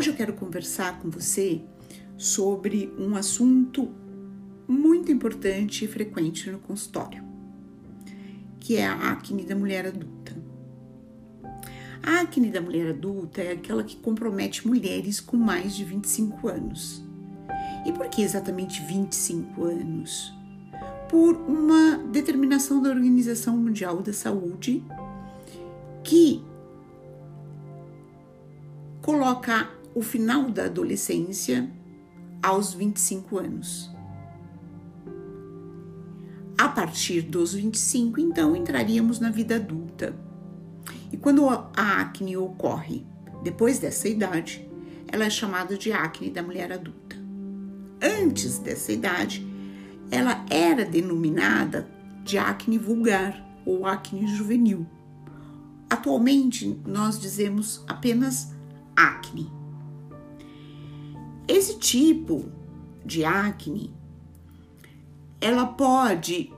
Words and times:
Hoje 0.00 0.08
eu 0.08 0.16
quero 0.16 0.32
conversar 0.32 0.98
com 0.98 1.10
você 1.10 1.60
sobre 2.16 2.90
um 2.98 3.16
assunto 3.16 3.90
muito 4.66 5.12
importante 5.12 5.84
e 5.84 5.88
frequente 5.88 6.50
no 6.50 6.58
consultório, 6.58 7.22
que 8.58 8.78
é 8.78 8.86
a 8.86 8.94
acne 9.10 9.44
da 9.44 9.54
mulher 9.54 9.84
adulta. 9.86 10.34
A 12.02 12.22
acne 12.22 12.50
da 12.50 12.62
mulher 12.62 12.88
adulta 12.88 13.42
é 13.42 13.52
aquela 13.52 13.84
que 13.84 13.94
compromete 13.94 14.66
mulheres 14.66 15.20
com 15.20 15.36
mais 15.36 15.76
de 15.76 15.84
25 15.84 16.48
anos. 16.48 17.04
E 17.84 17.92
por 17.92 18.08
que 18.08 18.22
exatamente 18.22 18.82
25 18.82 19.64
anos? 19.64 20.32
Por 21.10 21.36
uma 21.36 21.98
determinação 22.10 22.80
da 22.80 22.88
Organização 22.88 23.54
Mundial 23.54 24.00
da 24.00 24.14
Saúde 24.14 24.82
que 26.02 26.42
coloca 29.02 29.78
o 30.00 30.02
final 30.02 30.50
da 30.50 30.64
adolescência 30.64 31.70
aos 32.42 32.72
25 32.72 33.38
anos. 33.38 33.94
A 36.56 36.68
partir 36.68 37.20
dos 37.20 37.52
25, 37.52 38.18
então, 38.18 38.56
entraríamos 38.56 39.20
na 39.20 39.30
vida 39.30 39.56
adulta. 39.56 40.16
E 41.12 41.18
quando 41.18 41.46
a 41.50 42.00
acne 42.00 42.34
ocorre 42.34 43.04
depois 43.42 43.78
dessa 43.78 44.08
idade, 44.08 44.66
ela 45.06 45.26
é 45.26 45.30
chamada 45.30 45.76
de 45.76 45.92
acne 45.92 46.30
da 46.30 46.42
mulher 46.42 46.72
adulta. 46.72 47.16
Antes 48.00 48.58
dessa 48.58 48.92
idade, 48.92 49.46
ela 50.10 50.46
era 50.48 50.82
denominada 50.86 51.86
de 52.24 52.38
acne 52.38 52.78
vulgar 52.78 53.38
ou 53.66 53.84
acne 53.84 54.26
juvenil. 54.26 54.86
Atualmente, 55.90 56.80
nós 56.86 57.20
dizemos 57.20 57.84
apenas 57.86 58.54
acne. 58.96 59.59
Esse 61.50 61.80
tipo 61.80 62.44
de 63.04 63.24
acne, 63.24 63.92
ela 65.40 65.66
pode 65.66 66.52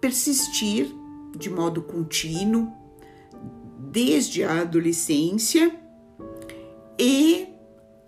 persistir 0.00 0.94
de 1.36 1.50
modo 1.50 1.82
contínuo 1.82 2.72
desde 3.90 4.44
a 4.44 4.60
adolescência 4.60 5.76
e 6.96 7.48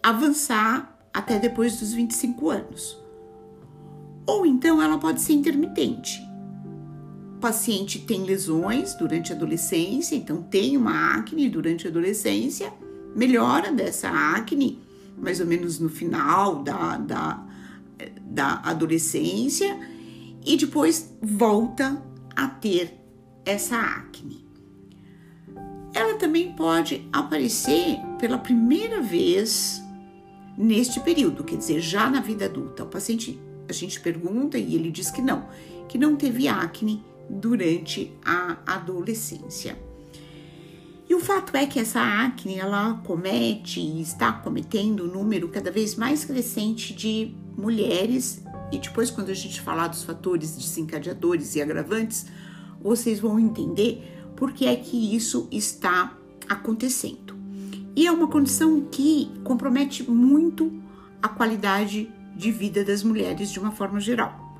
avançar 0.01 0.97
até 1.13 1.37
depois 1.37 1.81
dos 1.81 1.93
25 1.93 2.49
anos. 2.49 2.97
Ou 4.25 4.47
então 4.47 4.81
ela 4.81 4.99
pode 4.99 5.21
ser 5.21 5.33
intermitente. 5.33 6.23
O 7.39 7.41
paciente 7.41 7.99
tem 7.99 8.23
lesões 8.23 8.95
durante 8.95 9.33
a 9.33 9.35
adolescência, 9.35 10.15
então 10.15 10.45
tem 10.45 10.77
uma 10.77 11.17
acne 11.17 11.49
durante 11.49 11.89
a 11.89 11.91
adolescência, 11.91 12.73
melhora 13.17 13.73
dessa 13.73 14.09
acne 14.09 14.90
mais 15.21 15.41
ou 15.41 15.47
menos 15.47 15.79
no 15.79 15.89
final 15.89 16.63
da, 16.63 16.97
da, 16.97 17.47
da 18.23 18.61
adolescência 18.65 19.79
e 20.45 20.57
depois 20.57 21.15
volta 21.21 22.03
a 22.35 22.49
ter 22.49 22.99
essa 23.45 23.77
acne. 23.77 24.49
Ela 25.93 26.15
também 26.15 26.53
pode 26.53 27.07
aparecer 27.13 27.99
pela 28.19 28.39
primeira 28.39 29.03
vez 29.03 29.83
neste 30.57 31.01
período, 31.01 31.45
quer 31.45 31.57
dizer, 31.57 31.81
já 31.81 32.09
na 32.09 32.21
vida 32.21 32.45
adulta. 32.45 32.85
O 32.85 32.87
paciente, 32.87 33.41
a 33.69 33.73
gente 33.73 34.01
pergunta 34.01 34.57
e 34.57 34.75
ele 34.75 34.91
diz 34.91 35.11
que 35.11 35.21
não, 35.21 35.49
que 35.89 35.99
não 35.99 36.17
teve 36.17 36.49
acne 36.49 37.05
durante 37.29 38.17
a 38.25 38.59
adolescência. 38.67 39.90
E 41.11 41.15
o 41.15 41.19
fato 41.19 41.57
é 41.57 41.67
que 41.67 41.81
essa 41.81 42.01
acne 42.01 42.55
ela 42.55 43.03
comete 43.05 43.81
e 43.81 44.01
está 44.01 44.33
cometendo 44.33 45.07
um 45.07 45.09
número 45.09 45.49
cada 45.49 45.69
vez 45.69 45.97
mais 45.97 46.25
crescente 46.25 46.95
de 46.95 47.35
mulheres. 47.59 48.45
E 48.71 48.79
depois, 48.79 49.11
quando 49.11 49.29
a 49.29 49.35
gente 49.35 49.61
falar 49.61 49.89
dos 49.89 50.05
fatores 50.05 50.55
desencadeadores 50.55 51.57
e 51.57 51.61
agravantes, 51.61 52.27
vocês 52.81 53.19
vão 53.19 53.41
entender 53.41 54.23
por 54.37 54.53
que 54.53 54.67
é 54.67 54.77
que 54.77 55.17
isso 55.17 55.49
está 55.51 56.17
acontecendo. 56.49 57.35
E 57.97 58.07
é 58.07 58.13
uma 58.13 58.29
condição 58.29 58.81
que 58.83 59.33
compromete 59.43 60.09
muito 60.09 60.73
a 61.21 61.29
qualidade 61.29 62.09
de 62.37 62.53
vida 62.53 62.85
das 62.85 63.03
mulheres 63.03 63.51
de 63.51 63.59
uma 63.59 63.73
forma 63.73 63.99
geral. 63.99 64.57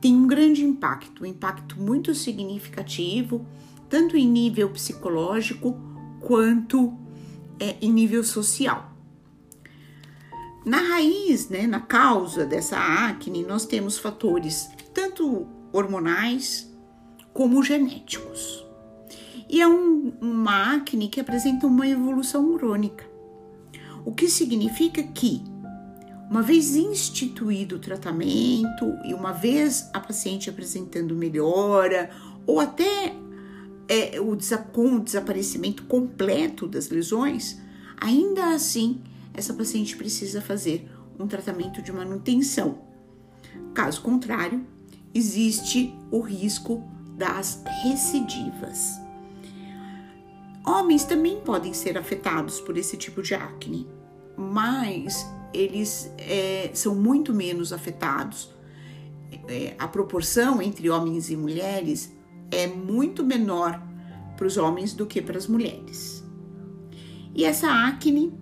Tem 0.00 0.16
um 0.16 0.26
grande 0.26 0.64
impacto, 0.64 1.22
um 1.22 1.26
impacto 1.26 1.78
muito 1.78 2.14
significativo 2.14 3.44
tanto 3.88 4.16
em 4.16 4.28
nível 4.28 4.70
psicológico 4.70 5.78
quanto 6.20 6.92
é, 7.60 7.76
em 7.80 7.92
nível 7.92 8.22
social. 8.24 8.92
Na 10.64 10.78
raiz, 10.78 11.48
né, 11.48 11.66
na 11.66 11.80
causa 11.80 12.44
dessa 12.44 12.76
acne, 12.76 13.44
nós 13.44 13.64
temos 13.64 13.98
fatores 13.98 14.68
tanto 14.92 15.46
hormonais 15.72 16.72
como 17.32 17.62
genéticos. 17.62 18.66
E 19.48 19.60
é 19.60 19.68
um, 19.68 20.12
uma 20.20 20.74
acne 20.74 21.08
que 21.08 21.20
apresenta 21.20 21.66
uma 21.66 21.86
evolução 21.86 22.56
crônica, 22.58 23.04
o 24.04 24.12
que 24.12 24.28
significa 24.28 25.02
que, 25.02 25.42
uma 26.28 26.42
vez 26.42 26.74
instituído 26.74 27.76
o 27.76 27.78
tratamento 27.78 28.98
e 29.04 29.14
uma 29.14 29.30
vez 29.30 29.88
a 29.92 30.00
paciente 30.00 30.50
apresentando 30.50 31.14
melhora 31.14 32.10
ou 32.44 32.58
até 32.58 33.14
é, 33.88 34.20
o, 34.20 34.36
com 34.72 34.96
o 34.96 35.00
desaparecimento 35.00 35.84
completo 35.84 36.66
das 36.66 36.88
lesões, 36.88 37.58
ainda 38.00 38.54
assim 38.54 39.02
essa 39.32 39.52
paciente 39.52 39.96
precisa 39.96 40.40
fazer 40.40 40.90
um 41.18 41.26
tratamento 41.26 41.82
de 41.82 41.92
manutenção. 41.92 42.78
Caso 43.74 44.00
contrário, 44.00 44.66
existe 45.14 45.94
o 46.10 46.20
risco 46.20 46.82
das 47.16 47.62
recidivas. 47.82 48.98
Homens 50.64 51.04
também 51.04 51.40
podem 51.40 51.72
ser 51.72 51.96
afetados 51.96 52.60
por 52.60 52.76
esse 52.76 52.96
tipo 52.96 53.22
de 53.22 53.34
acne, 53.34 53.86
mas 54.36 55.26
eles 55.52 56.10
é, 56.18 56.70
são 56.74 56.94
muito 56.94 57.32
menos 57.32 57.72
afetados. 57.72 58.50
É, 59.48 59.74
a 59.78 59.86
proporção 59.86 60.60
entre 60.60 60.90
homens 60.90 61.30
e 61.30 61.36
mulheres 61.36 62.12
é 62.50 62.66
muito 62.66 63.24
menor 63.24 63.80
para 64.36 64.46
os 64.46 64.56
homens 64.56 64.92
do 64.92 65.06
que 65.06 65.20
para 65.22 65.38
as 65.38 65.46
mulheres. 65.46 66.24
E 67.34 67.44
essa 67.44 67.68
acne, 67.70 68.32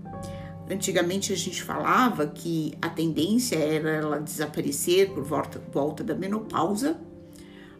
antigamente 0.70 1.32
a 1.32 1.36
gente 1.36 1.62
falava 1.62 2.26
que 2.26 2.74
a 2.80 2.88
tendência 2.88 3.56
era 3.56 3.90
ela 3.90 4.20
desaparecer 4.20 5.10
por 5.10 5.24
volta, 5.24 5.62
volta 5.72 6.04
da 6.04 6.14
menopausa, 6.14 7.00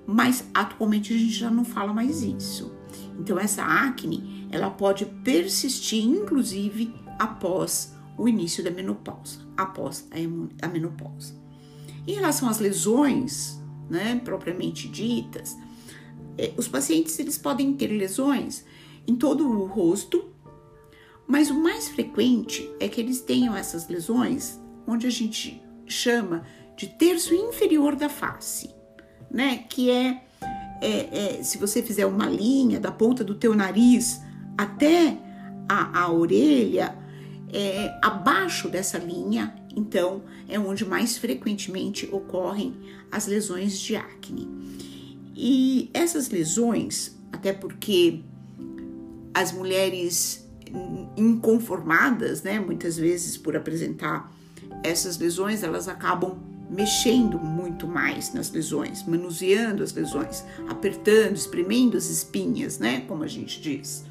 mas 0.07 0.45
atualmente 0.53 1.15
a 1.15 1.17
gente 1.17 1.33
já 1.33 1.51
não 1.51 1.65
fala 1.65 1.93
mais 1.93 2.23
isso. 2.23 2.73
Então 3.19 3.39
essa 3.39 3.63
acne, 3.63 4.49
ela 4.51 4.71
pode 4.71 5.07
persistir 5.07 6.05
inclusive 6.05 6.95
após 7.19 7.95
o 8.17 8.29
início 8.29 8.63
da 8.63 8.71
menopausa, 8.71 9.41
após 9.57 10.09
a 10.63 10.69
menopausa. 10.69 11.35
Em 12.07 12.15
relação 12.15 12.49
às 12.49 12.59
lesões, 12.59 13.61
né, 13.89 14.21
propriamente 14.25 14.89
ditas, 14.89 15.57
os 16.57 16.69
pacientes 16.69 17.19
eles 17.19 17.39
podem 17.39 17.73
ter 17.75 17.89
lesões 17.89 18.65
em 19.07 19.15
todo 19.17 19.49
o 19.49 19.67
rosto, 19.67 20.31
mas 21.27 21.51
o 21.51 21.55
mais 21.55 21.89
frequente 21.89 22.71
é 22.81 22.89
que 22.89 23.01
eles 23.01 23.21
tenham 23.21 23.57
essas 23.57 23.89
lesões 23.89 24.61
onde 24.87 25.07
a 25.07 25.11
gente 25.11 25.63
chama 25.87 26.45
de 26.77 26.89
terço 26.89 27.35
inferior 27.35 27.97
da 27.97 28.09
face, 28.09 28.71
né? 29.31 29.65
Que 29.69 29.91
é, 29.91 30.23
é, 30.81 31.39
é 31.39 31.43
se 31.43 31.59
você 31.59 31.83
fizer 31.83 32.07
uma 32.07 32.27
linha 32.27 32.81
da 32.81 32.91
ponta 32.91 33.23
do 33.23 33.35
teu 33.35 33.55
nariz 33.55 34.21
até 34.57 35.17
a, 35.69 36.01
a 36.03 36.13
orelha, 36.13 36.97
é, 37.53 37.99
abaixo 38.03 38.69
dessa 38.69 38.99
linha, 38.99 39.55
então 39.77 40.23
é 40.49 40.59
onde 40.59 40.85
mais 40.85 41.17
frequentemente 41.17 42.09
ocorrem 42.11 42.75
as 43.11 43.27
lesões 43.27 43.79
de 43.79 43.97
acne. 43.97 44.49
E 45.35 45.91
essas 45.93 46.29
lesões, 46.29 47.17
até 47.33 47.53
porque 47.53 48.21
as 49.33 49.53
mulheres 49.53 50.49
inconformadas, 51.17 52.43
né, 52.43 52.59
muitas 52.59 52.97
vezes 52.97 53.37
por 53.37 53.57
apresentar 53.57 54.33
essas 54.83 55.19
lesões, 55.19 55.63
elas 55.63 55.89
acabam 55.89 56.39
mexendo 56.71 57.39
muito 57.39 57.87
mais 57.87 58.33
nas 58.33 58.51
lesões, 58.51 59.07
manuseando 59.07 59.83
as 59.83 59.93
lesões, 59.93 60.45
apertando, 60.69 61.37
espremendo 61.37 61.97
as 61.97 62.09
espinhas, 62.09 62.79
né, 62.79 63.03
como 63.03 63.23
a 63.23 63.29
gente 63.29 63.61
diz. 63.61 64.05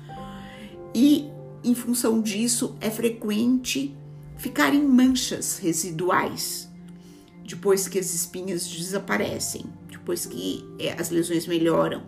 E 0.93 1.29
em 1.63 1.73
função 1.73 2.21
disso, 2.21 2.75
é 2.79 2.89
frequente 2.89 3.95
ficarem 4.37 4.85
manchas 4.85 5.57
residuais 5.57 6.69
depois 7.43 7.87
que 7.87 7.99
as 7.99 8.13
espinhas 8.13 8.67
desaparecem 8.67 9.65
depois 10.03 10.25
que 10.25 10.67
é, 10.77 10.93
as 10.99 11.09
lesões 11.09 11.47
melhoram. 11.47 12.03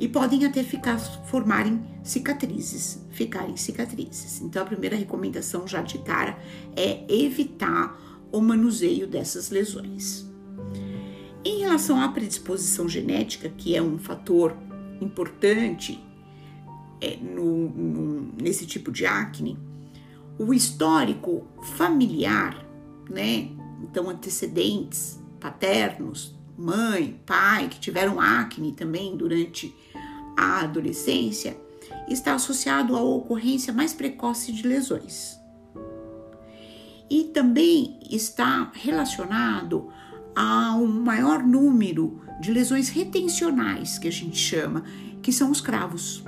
E 0.00 0.08
podem 0.08 0.44
até 0.46 0.62
ficar 0.62 0.98
formarem 0.98 1.84
cicatrizes, 2.02 3.04
ficarem 3.10 3.56
cicatrizes. 3.56 4.40
Então, 4.40 4.62
a 4.62 4.64
primeira 4.64 4.96
recomendação 4.96 5.66
já 5.66 5.82
de 5.82 5.98
cara 5.98 6.38
é 6.76 7.04
evitar 7.12 8.00
o 8.32 8.40
manuseio 8.40 9.06
dessas 9.06 9.50
lesões. 9.50 10.26
Em 11.44 11.60
relação 11.60 12.00
à 12.00 12.08
predisposição 12.08 12.88
genética, 12.88 13.48
que 13.48 13.76
é 13.76 13.82
um 13.82 13.98
fator 13.98 14.56
importante 15.00 16.02
é, 17.00 17.16
no, 17.16 17.68
no, 17.68 18.32
nesse 18.40 18.66
tipo 18.66 18.92
de 18.92 19.04
acne, 19.04 19.58
o 20.38 20.54
histórico 20.54 21.44
familiar, 21.76 22.64
né? 23.10 23.48
Então, 23.90 24.08
antecedentes 24.08 25.18
paternos, 25.40 26.34
mãe, 26.56 27.20
pai, 27.24 27.68
que 27.68 27.78
tiveram 27.78 28.20
acne 28.20 28.72
também 28.72 29.16
durante 29.16 29.74
a 30.36 30.60
adolescência, 30.60 31.56
está 32.08 32.34
associado 32.34 32.96
à 32.96 33.02
ocorrência 33.02 33.72
mais 33.72 33.92
precoce 33.92 34.52
de 34.52 34.66
lesões. 34.66 35.38
E 37.10 37.24
também 37.24 37.98
está 38.10 38.70
relacionado 38.74 39.88
a 40.34 40.74
um 40.74 40.86
maior 40.86 41.42
número 41.42 42.20
de 42.40 42.52
lesões 42.52 42.88
retencionais, 42.88 43.98
que 43.98 44.08
a 44.08 44.12
gente 44.12 44.36
chama, 44.36 44.84
que 45.22 45.32
são 45.32 45.50
os 45.50 45.60
cravos. 45.60 46.22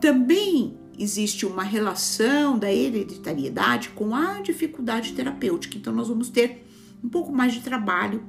Também 0.00 0.79
existe 1.00 1.46
uma 1.46 1.62
relação 1.62 2.58
da 2.58 2.70
hereditariedade 2.70 3.88
com 3.90 4.14
a 4.14 4.42
dificuldade 4.42 5.14
terapêutica, 5.14 5.78
então 5.78 5.94
nós 5.94 6.08
vamos 6.08 6.28
ter 6.28 6.66
um 7.02 7.08
pouco 7.08 7.32
mais 7.32 7.54
de 7.54 7.60
trabalho 7.60 8.22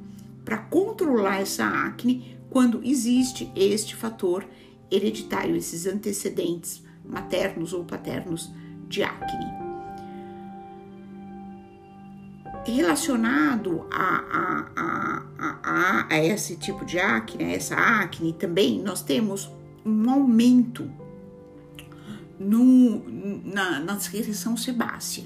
para 0.46 0.58
controlar 0.58 1.42
essa 1.42 1.66
acne 1.66 2.38
quando 2.50 2.82
existe 2.82 3.52
este 3.58 3.94
fator 3.94 4.46
hereditário, 4.90 5.56
esses 5.56 5.86
antecedentes 5.86 6.82
maternos 7.04 7.74
ou 7.74 7.84
paternos 7.84 8.50
de 8.88 9.04
acne. 9.04 9.46
Relacionado 12.66 13.86
a, 13.92 14.68
a, 14.78 15.24
a, 15.64 16.08
a, 16.10 16.24
esse 16.24 16.56
tipo 16.56 16.86
de 16.86 17.00
acne, 17.00 17.44
a 17.44 17.52
essa 17.52 17.76
acne, 17.76 18.32
também 18.32 18.82
nós 18.82 19.02
temos 19.02 19.52
um 19.86 20.10
aumento 20.10 20.90
no, 22.42 23.04
na, 23.46 23.80
na 23.80 24.00
secreção 24.00 24.58
sebácea. 24.58 25.24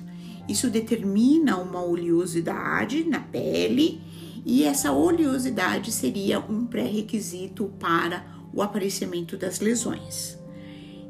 Isso 0.47 0.69
determina 0.69 1.57
uma 1.57 1.83
oleosidade 1.83 3.03
na 3.03 3.19
pele 3.19 4.01
e 4.45 4.63
essa 4.63 4.91
oleosidade 4.91 5.91
seria 5.91 6.39
um 6.39 6.65
pré-requisito 6.65 7.73
para 7.79 8.25
o 8.53 8.61
aparecimento 8.61 9.35
das 9.37 9.59
lesões. 9.59 10.37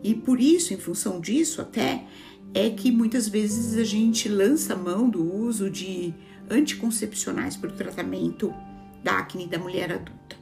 E 0.01 0.13
por 0.13 0.39
isso, 0.39 0.73
em 0.73 0.77
função 0.77 1.19
disso, 1.19 1.61
até 1.61 2.05
é 2.53 2.69
que 2.69 2.91
muitas 2.91 3.27
vezes 3.27 3.77
a 3.77 3.83
gente 3.83 4.29
lança 4.29 4.75
mão 4.75 5.09
do 5.09 5.21
uso 5.21 5.69
de 5.69 6.13
anticoncepcionais 6.49 7.57
para 7.57 7.69
o 7.69 7.73
tratamento 7.73 8.53
da 9.03 9.17
acne 9.17 9.47
da 9.47 9.59
mulher 9.59 9.91
adulta. 9.91 10.37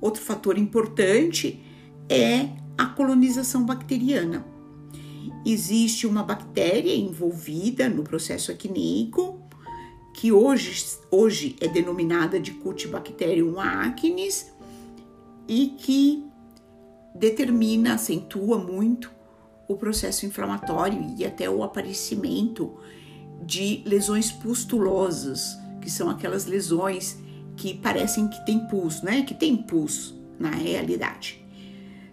Outro 0.00 0.22
fator 0.22 0.56
importante 0.56 1.60
é 2.08 2.50
a 2.76 2.86
colonização 2.86 3.64
bacteriana. 3.64 4.53
Existe 5.44 6.06
uma 6.06 6.22
bactéria 6.22 6.94
envolvida 6.94 7.88
no 7.88 8.02
processo 8.02 8.50
acneico 8.50 9.40
que 10.14 10.30
hoje, 10.30 10.98
hoje 11.10 11.56
é 11.60 11.68
denominada 11.68 12.38
de 12.38 12.52
Cutibacterium 12.52 13.58
acnes 13.58 14.52
e 15.48 15.74
que 15.78 16.24
determina, 17.14 17.94
acentua 17.94 18.58
muito 18.58 19.10
o 19.68 19.76
processo 19.76 20.24
inflamatório 20.24 21.14
e 21.18 21.24
até 21.24 21.48
o 21.48 21.62
aparecimento 21.62 22.74
de 23.42 23.82
lesões 23.84 24.30
pustulosas, 24.30 25.58
que 25.80 25.90
são 25.90 26.08
aquelas 26.08 26.46
lesões 26.46 27.18
que 27.56 27.74
parecem 27.74 28.28
que 28.28 28.44
tem 28.44 28.66
pus, 28.68 29.02
né? 29.02 29.22
Que 29.22 29.34
tem 29.34 29.56
pus 29.56 30.14
na 30.38 30.50
realidade. 30.50 31.44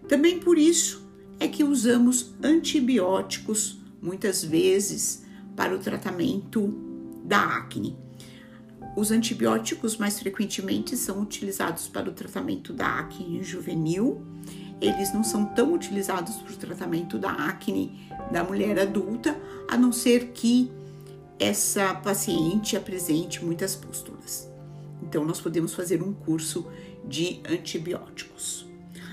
Também 0.07 0.39
por 0.39 0.57
isso 0.57 1.00
é 1.41 1.47
que 1.47 1.63
usamos 1.63 2.35
antibióticos 2.43 3.81
muitas 3.99 4.43
vezes 4.43 5.23
para 5.55 5.75
o 5.75 5.79
tratamento 5.79 6.71
da 7.25 7.57
acne. 7.57 7.97
Os 8.95 9.09
antibióticos 9.09 9.97
mais 9.97 10.19
frequentemente 10.19 10.95
são 10.95 11.19
utilizados 11.19 11.87
para 11.87 12.07
o 12.07 12.13
tratamento 12.13 12.71
da 12.71 12.99
acne 12.99 13.43
juvenil. 13.43 14.21
Eles 14.79 15.11
não 15.15 15.23
são 15.23 15.43
tão 15.45 15.73
utilizados 15.73 16.35
para 16.35 16.53
o 16.53 16.57
tratamento 16.57 17.17
da 17.17 17.31
acne 17.31 18.07
da 18.31 18.43
mulher 18.43 18.77
adulta, 18.77 19.35
a 19.67 19.75
não 19.75 19.91
ser 19.91 20.27
que 20.33 20.71
essa 21.39 21.95
paciente 21.95 22.77
apresente 22.77 23.43
muitas 23.43 23.75
pústulas. 23.75 24.47
Então, 25.01 25.25
nós 25.25 25.41
podemos 25.41 25.73
fazer 25.73 26.03
um 26.03 26.13
curso 26.13 26.67
de 27.03 27.41
antibióticos. 27.49 28.67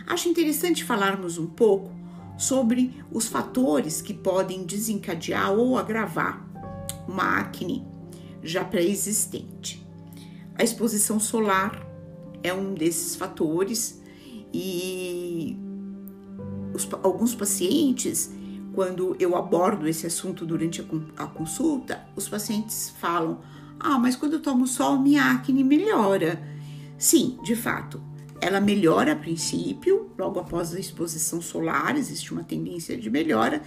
Acho 0.06 0.28
interessante 0.28 0.84
falarmos 0.84 1.38
um 1.38 1.46
pouco 1.46 1.97
sobre 2.38 2.94
os 3.12 3.26
fatores 3.26 4.00
que 4.00 4.14
podem 4.14 4.64
desencadear 4.64 5.52
ou 5.52 5.76
agravar 5.76 6.48
uma 7.06 7.38
acne 7.38 7.84
já 8.42 8.64
pré-existente. 8.64 9.84
A 10.54 10.62
exposição 10.62 11.18
solar 11.18 11.84
é 12.42 12.54
um 12.54 12.74
desses 12.74 13.16
fatores 13.16 14.00
e 14.54 15.56
os, 16.72 16.88
alguns 17.02 17.34
pacientes, 17.34 18.32
quando 18.72 19.16
eu 19.18 19.36
abordo 19.36 19.88
esse 19.88 20.06
assunto 20.06 20.46
durante 20.46 20.80
a, 20.80 21.24
a 21.24 21.26
consulta, 21.26 22.06
os 22.14 22.28
pacientes 22.28 22.94
falam: 23.00 23.40
Ah, 23.80 23.98
mas 23.98 24.14
quando 24.14 24.34
eu 24.34 24.42
tomo 24.42 24.66
sol, 24.66 24.98
minha 24.98 25.32
acne 25.32 25.64
melhora. 25.64 26.40
Sim, 26.96 27.38
de 27.42 27.54
fato, 27.54 28.00
ela 28.40 28.60
melhora 28.60 29.12
a 29.12 29.16
princípio, 29.16 30.12
logo 30.18 30.38
após 30.38 30.74
a 30.74 30.78
exposição 30.78 31.40
solar, 31.40 31.96
existe 31.96 32.32
uma 32.32 32.44
tendência 32.44 32.96
de 32.96 33.10
melhora, 33.10 33.62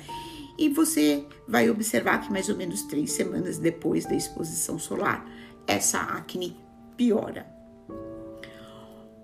e 0.57 0.69
você 0.69 1.25
vai 1.47 1.69
observar 1.69 2.19
que 2.19 2.31
mais 2.31 2.49
ou 2.49 2.55
menos 2.55 2.83
três 2.83 3.11
semanas 3.11 3.57
depois 3.57 4.05
da 4.05 4.15
exposição 4.15 4.77
solar, 4.77 5.25
essa 5.67 5.99
acne 5.99 6.57
piora. 6.95 7.45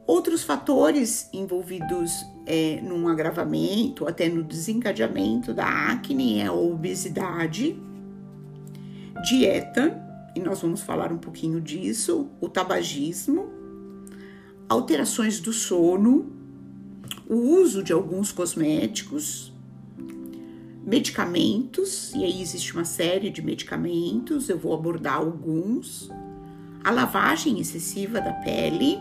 Outros 0.05 0.43
fatores 0.43 1.29
envolvidos 1.33 2.25
é, 2.45 2.79
num 2.81 3.09
agravamento, 3.09 4.07
até 4.07 4.29
no 4.29 4.41
desencadeamento 4.41 5.53
da 5.53 5.91
acne, 5.91 6.39
é 6.39 6.45
a 6.45 6.53
obesidade, 6.53 7.77
dieta, 9.27 10.01
e 10.33 10.39
nós 10.39 10.61
vamos 10.61 10.81
falar 10.81 11.11
um 11.11 11.17
pouquinho 11.17 11.59
disso, 11.59 12.29
o 12.39 12.47
tabagismo, 12.47 13.56
alterações 14.69 15.39
do 15.39 15.53
sono, 15.53 16.31
o 17.29 17.35
uso 17.35 17.83
de 17.83 17.93
alguns 17.93 18.31
cosméticos, 18.31 19.53
medicamentos, 20.85 22.13
e 22.13 22.23
aí 22.23 22.41
existe 22.41 22.73
uma 22.73 22.85
série 22.85 23.29
de 23.29 23.41
medicamentos, 23.41 24.47
eu 24.47 24.57
vou 24.57 24.73
abordar 24.73 25.15
alguns, 25.15 26.09
a 26.83 26.91
lavagem 26.91 27.59
excessiva 27.59 28.21
da 28.21 28.31
pele, 28.31 28.97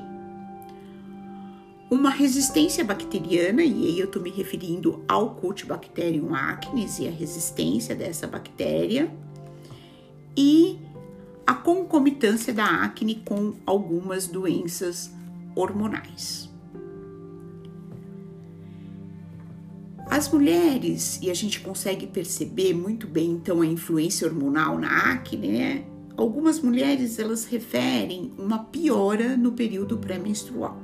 uma 1.89 2.11
resistência 2.11 2.85
bacteriana, 2.85 3.63
e 3.63 3.87
aí 3.87 4.01
eu 4.01 4.07
estou 4.07 4.21
me 4.21 4.31
referindo 4.31 5.05
ao 5.07 5.37
Cutibacterium 5.37 6.35
acnes 6.35 6.99
e 6.99 7.07
a 7.07 7.11
resistência 7.11 7.95
dessa 7.95 8.27
bactéria, 8.27 9.09
e 10.37 10.81
a 11.47 11.55
concomitância 11.55 12.53
da 12.53 12.67
acne 12.67 13.23
com 13.25 13.55
algumas 13.65 14.27
doenças 14.27 15.13
hormonais. 15.57 16.55
As 20.09 20.31
mulheres, 20.31 21.19
e 21.21 21.31
a 21.31 21.35
gente 21.35 21.61
consegue 21.61 22.07
perceber 22.07 22.73
muito 22.73 23.09
bem 23.09 23.33
então 23.33 23.61
a 23.61 23.67
influência 23.67 24.27
hormonal 24.27 24.79
na 24.79 25.13
acne, 25.13 25.49
né? 25.49 25.85
Algumas 26.17 26.61
mulheres 26.61 27.19
elas 27.19 27.45
referem 27.45 28.33
uma 28.39 28.61
piora 28.61 29.37
no 29.37 29.53
período 29.53 29.99
pré-menstrual. 29.99 30.79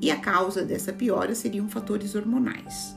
E 0.00 0.10
a 0.10 0.16
causa 0.16 0.64
dessa 0.64 0.92
piora 0.92 1.34
seriam 1.34 1.68
fatores 1.68 2.14
hormonais. 2.14 2.96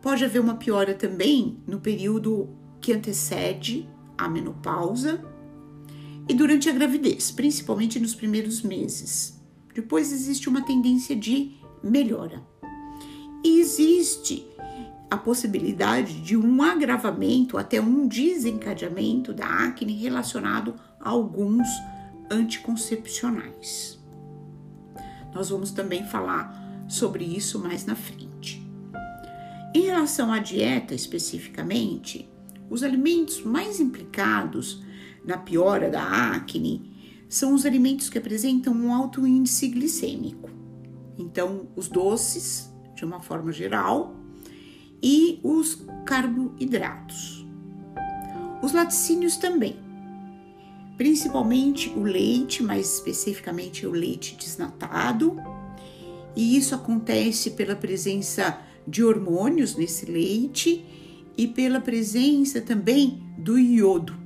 Pode 0.00 0.24
haver 0.24 0.40
uma 0.40 0.54
piora 0.54 0.94
também 0.94 1.58
no 1.66 1.80
período 1.80 2.48
que 2.80 2.92
antecede 2.92 3.86
a 4.16 4.28
menopausa 4.28 5.22
e 6.28 6.34
durante 6.34 6.68
a 6.68 6.72
gravidez, 6.72 7.30
principalmente 7.30 7.98
nos 7.98 8.14
primeiros 8.14 8.62
meses. 8.62 9.40
Depois 9.74 10.12
existe 10.12 10.48
uma 10.48 10.62
tendência 10.62 11.14
de 11.16 11.56
melhora. 11.82 12.42
E 13.44 13.60
existe 13.60 14.46
a 15.10 15.16
possibilidade 15.16 16.20
de 16.20 16.36
um 16.36 16.62
agravamento, 16.62 17.58
até 17.58 17.80
um 17.80 18.06
desencadeamento 18.06 19.32
da 19.32 19.46
acne 19.46 19.92
relacionado 19.92 20.74
a 21.00 21.08
alguns 21.08 21.66
anticoncepcionais. 22.30 23.98
Nós 25.34 25.50
vamos 25.50 25.72
também 25.72 26.04
falar 26.04 26.84
sobre 26.88 27.24
isso 27.24 27.58
mais 27.58 27.84
na 27.84 27.94
frente. 27.94 28.62
Em 29.74 29.82
relação 29.82 30.32
à 30.32 30.38
dieta 30.38 30.94
especificamente, 30.94 32.28
os 32.68 32.82
alimentos 32.82 33.42
mais 33.42 33.80
implicados 33.80 34.82
na 35.24 35.38
piora 35.38 35.90
da 35.90 36.02
acne 36.02 36.90
são 37.28 37.54
os 37.54 37.64
alimentos 37.64 38.10
que 38.10 38.18
apresentam 38.18 38.72
um 38.72 38.92
alto 38.92 39.26
índice 39.26 39.68
glicêmico. 39.68 40.50
Então, 41.16 41.68
os 41.76 41.88
doces, 41.88 42.72
de 42.94 43.04
uma 43.04 43.20
forma 43.20 43.52
geral, 43.52 44.16
e 45.02 45.38
os 45.42 45.86
carboidratos. 46.04 47.46
Os 48.62 48.72
laticínios 48.72 49.36
também, 49.36 49.76
principalmente 50.96 51.88
o 51.90 52.02
leite, 52.02 52.62
mais 52.62 52.94
especificamente 52.94 53.86
o 53.86 53.92
leite 53.92 54.36
desnatado, 54.36 55.36
e 56.34 56.56
isso 56.56 56.74
acontece 56.74 57.52
pela 57.52 57.76
presença 57.76 58.60
de 58.86 59.04
hormônios 59.04 59.76
nesse 59.76 60.04
leite 60.06 60.84
e 61.36 61.46
pela 61.46 61.80
presença 61.80 62.60
também 62.60 63.22
do 63.38 63.58
iodo 63.58 64.19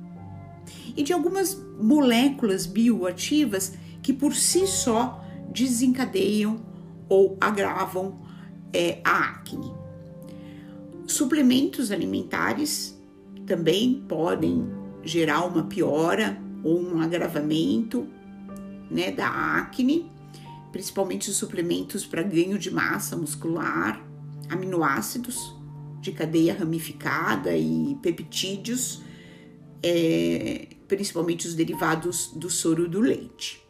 e 0.95 1.03
de 1.03 1.13
algumas 1.13 1.59
moléculas 1.79 2.65
bioativas 2.65 3.73
que 4.01 4.13
por 4.13 4.35
si 4.35 4.67
só 4.67 5.23
desencadeiam 5.51 6.63
ou 7.07 7.37
agravam 7.39 8.19
é, 8.73 8.99
a 9.03 9.29
acne. 9.29 9.71
Suplementos 11.07 11.91
alimentares 11.91 12.99
também 13.45 14.03
podem 14.07 14.67
gerar 15.03 15.45
uma 15.45 15.63
piora 15.63 16.37
ou 16.63 16.81
um 16.81 16.99
agravamento 16.99 18.07
né, 18.89 19.11
da 19.11 19.27
acne, 19.27 20.11
principalmente 20.71 21.29
os 21.29 21.37
suplementos 21.37 22.05
para 22.05 22.23
ganho 22.23 22.57
de 22.57 22.71
massa 22.71 23.15
muscular, 23.15 24.03
aminoácidos 24.49 25.55
de 26.01 26.11
cadeia 26.11 26.55
ramificada 26.55 27.55
e 27.55 27.97
peptídeos, 28.01 29.01
é, 29.87 30.67
principalmente 30.87 31.47
os 31.47 31.53
derivados 31.53 32.31
do 32.35 32.49
soro 32.49 32.89
do 32.89 32.99
leite. 32.99 33.63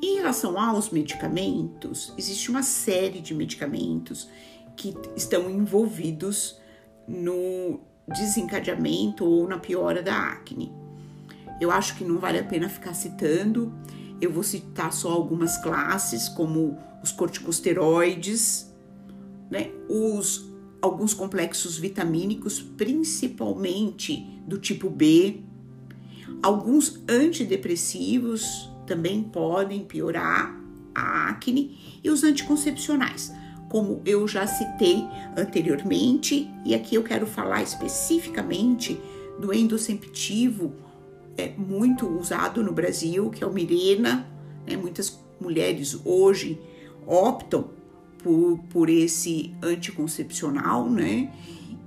Em 0.00 0.18
relação 0.18 0.56
aos 0.56 0.90
medicamentos, 0.90 2.14
existe 2.16 2.48
uma 2.48 2.62
série 2.62 3.20
de 3.20 3.34
medicamentos 3.34 4.28
que 4.76 4.94
estão 5.16 5.50
envolvidos 5.50 6.60
no 7.08 7.80
desencadeamento 8.06 9.24
ou 9.24 9.48
na 9.48 9.58
piora 9.58 10.00
da 10.00 10.16
acne. 10.16 10.72
Eu 11.60 11.72
acho 11.72 11.96
que 11.96 12.04
não 12.04 12.18
vale 12.18 12.38
a 12.38 12.44
pena 12.44 12.68
ficar 12.68 12.94
citando. 12.94 13.72
Eu 14.20 14.30
vou 14.30 14.44
citar 14.44 14.92
só 14.92 15.10
algumas 15.10 15.56
classes, 15.58 16.28
como 16.28 16.78
os 17.02 17.10
corticosteroides, 17.10 18.72
né? 19.50 19.72
os 19.88 20.55
alguns 20.86 21.12
complexos 21.12 21.76
vitamínicos, 21.78 22.60
principalmente 22.60 24.24
do 24.46 24.58
tipo 24.58 24.88
B. 24.88 25.40
Alguns 26.42 27.00
antidepressivos 27.08 28.70
também 28.86 29.22
podem 29.22 29.84
piorar 29.84 30.58
a 30.94 31.28
acne 31.28 32.00
e 32.02 32.10
os 32.10 32.24
anticoncepcionais, 32.24 33.32
como 33.68 34.00
eu 34.06 34.26
já 34.26 34.46
citei 34.46 35.04
anteriormente, 35.36 36.48
e 36.64 36.74
aqui 36.74 36.94
eu 36.94 37.02
quero 37.02 37.26
falar 37.26 37.62
especificamente 37.62 38.98
do 39.38 39.52
endocemptivo, 39.52 40.72
é 41.36 41.50
muito 41.50 42.06
usado 42.08 42.62
no 42.62 42.72
Brasil, 42.72 43.30
que 43.30 43.44
é 43.44 43.46
o 43.46 43.52
Mirena. 43.52 44.26
Né? 44.66 44.76
Muitas 44.76 45.18
mulheres 45.40 45.98
hoje 46.04 46.58
optam 47.06 47.70
por, 48.22 48.58
por 48.70 48.88
esse 48.88 49.54
anticoncepcional, 49.62 50.88
né? 50.88 51.32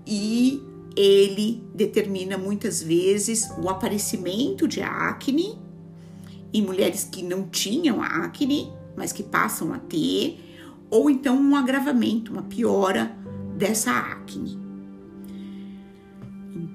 E 0.05 0.61
ele 0.95 1.63
determina 1.73 2.37
muitas 2.37 2.81
vezes 2.81 3.49
o 3.61 3.69
aparecimento 3.69 4.67
de 4.67 4.81
acne 4.81 5.57
em 6.53 6.61
mulheres 6.61 7.07
que 7.09 7.23
não 7.23 7.47
tinham 7.47 8.01
acne, 8.01 8.71
mas 8.97 9.11
que 9.11 9.23
passam 9.23 9.71
a 9.71 9.77
ter, 9.77 10.39
ou 10.89 11.09
então 11.09 11.37
um 11.37 11.55
agravamento, 11.55 12.31
uma 12.31 12.41
piora 12.41 13.15
dessa 13.55 13.91
acne. 13.91 14.58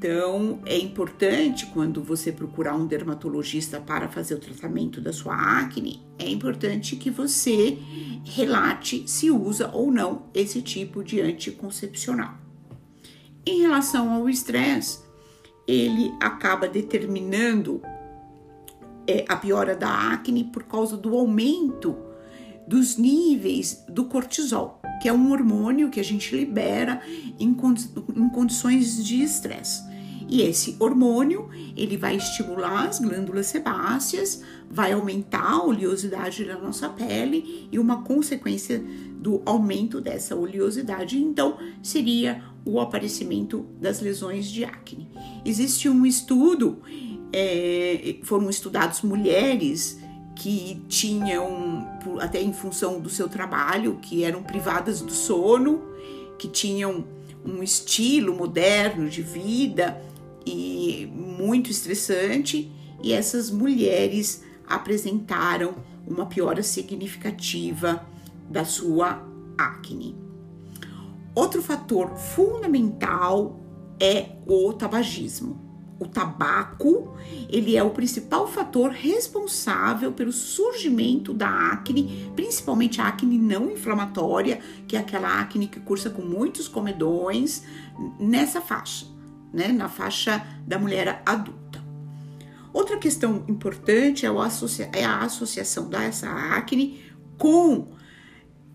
Então, 0.06 0.60
é 0.66 0.76
importante 0.76 1.64
quando 1.64 2.02
você 2.02 2.30
procurar 2.30 2.74
um 2.74 2.86
dermatologista 2.86 3.80
para 3.80 4.06
fazer 4.06 4.34
o 4.34 4.38
tratamento 4.38 5.00
da 5.00 5.14
sua 5.14 5.34
acne, 5.34 6.02
é 6.18 6.28
importante 6.28 6.94
que 6.94 7.08
você 7.08 7.78
relate 8.22 9.10
se 9.10 9.30
usa 9.30 9.70
ou 9.72 9.90
não 9.90 10.24
esse 10.34 10.60
tipo 10.60 11.02
de 11.02 11.22
anticoncepcional. 11.22 12.34
Em 13.46 13.62
relação 13.62 14.12
ao 14.12 14.28
estresse, 14.28 14.98
ele 15.66 16.12
acaba 16.20 16.68
determinando 16.68 17.80
é, 19.06 19.24
a 19.26 19.36
piora 19.36 19.74
da 19.74 20.12
acne 20.12 20.44
por 20.44 20.64
causa 20.64 20.98
do 20.98 21.16
aumento 21.16 21.96
dos 22.68 22.98
níveis 22.98 23.82
do 23.88 24.04
cortisol, 24.04 24.82
que 25.00 25.08
é 25.08 25.12
um 25.14 25.32
hormônio 25.32 25.88
que 25.88 25.98
a 25.98 26.04
gente 26.04 26.36
libera 26.36 27.00
em, 27.40 27.54
condi 27.54 27.88
em 28.14 28.28
condições 28.28 29.02
de 29.02 29.22
estresse. 29.22 29.93
E 30.28 30.42
esse 30.42 30.76
hormônio, 30.78 31.48
ele 31.76 31.96
vai 31.96 32.16
estimular 32.16 32.88
as 32.88 32.98
glândulas 32.98 33.46
sebáceas, 33.46 34.42
vai 34.70 34.92
aumentar 34.92 35.52
a 35.52 35.62
oleosidade 35.62 36.44
da 36.44 36.58
nossa 36.58 36.88
pele 36.88 37.68
e 37.70 37.78
uma 37.78 38.02
consequência 38.02 38.82
do 39.20 39.42
aumento 39.44 40.00
dessa 40.00 40.34
oleosidade, 40.34 41.18
então, 41.18 41.58
seria 41.82 42.42
o 42.64 42.80
aparecimento 42.80 43.66
das 43.80 44.00
lesões 44.00 44.46
de 44.46 44.64
acne. 44.64 45.08
Existe 45.44 45.88
um 45.88 46.04
estudo, 46.06 46.78
é, 47.32 48.16
foram 48.22 48.48
estudados 48.48 49.02
mulheres 49.02 49.98
que 50.34 50.82
tinham, 50.88 51.86
até 52.20 52.42
em 52.42 52.52
função 52.52 53.00
do 53.00 53.08
seu 53.08 53.28
trabalho, 53.28 53.98
que 54.00 54.24
eram 54.24 54.42
privadas 54.42 55.00
do 55.00 55.12
sono, 55.12 55.82
que 56.38 56.48
tinham 56.48 57.04
um 57.44 57.62
estilo 57.62 58.34
moderno 58.34 59.08
de 59.08 59.22
vida 59.22 60.02
e 60.46 61.06
muito 61.06 61.70
estressante, 61.70 62.70
e 63.02 63.12
essas 63.12 63.50
mulheres 63.50 64.42
apresentaram 64.66 65.74
uma 66.06 66.26
piora 66.26 66.62
significativa 66.62 68.06
da 68.48 68.64
sua 68.64 69.26
acne. 69.56 70.16
Outro 71.34 71.62
fator 71.62 72.16
fundamental 72.16 73.60
é 73.98 74.36
o 74.46 74.72
tabagismo. 74.72 75.62
O 75.98 76.06
tabaco, 76.06 77.14
ele 77.48 77.76
é 77.76 77.82
o 77.82 77.90
principal 77.90 78.48
fator 78.48 78.90
responsável 78.90 80.12
pelo 80.12 80.32
surgimento 80.32 81.32
da 81.32 81.48
acne, 81.70 82.30
principalmente 82.34 83.00
a 83.00 83.08
acne 83.08 83.38
não 83.38 83.70
inflamatória, 83.70 84.60
que 84.88 84.96
é 84.96 85.00
aquela 85.00 85.40
acne 85.40 85.68
que 85.68 85.80
cursa 85.80 86.10
com 86.10 86.22
muitos 86.22 86.66
comedões 86.66 87.62
nessa 88.18 88.60
faixa, 88.60 89.06
né, 89.54 89.68
na 89.68 89.88
faixa 89.88 90.44
da 90.66 90.78
mulher 90.78 91.22
adulta. 91.24 91.82
Outra 92.72 92.98
questão 92.98 93.44
importante 93.48 94.26
é, 94.26 94.28
é 94.92 95.04
a 95.04 95.20
associação 95.20 95.88
dessa 95.88 96.28
acne 96.28 97.04
com 97.38 97.92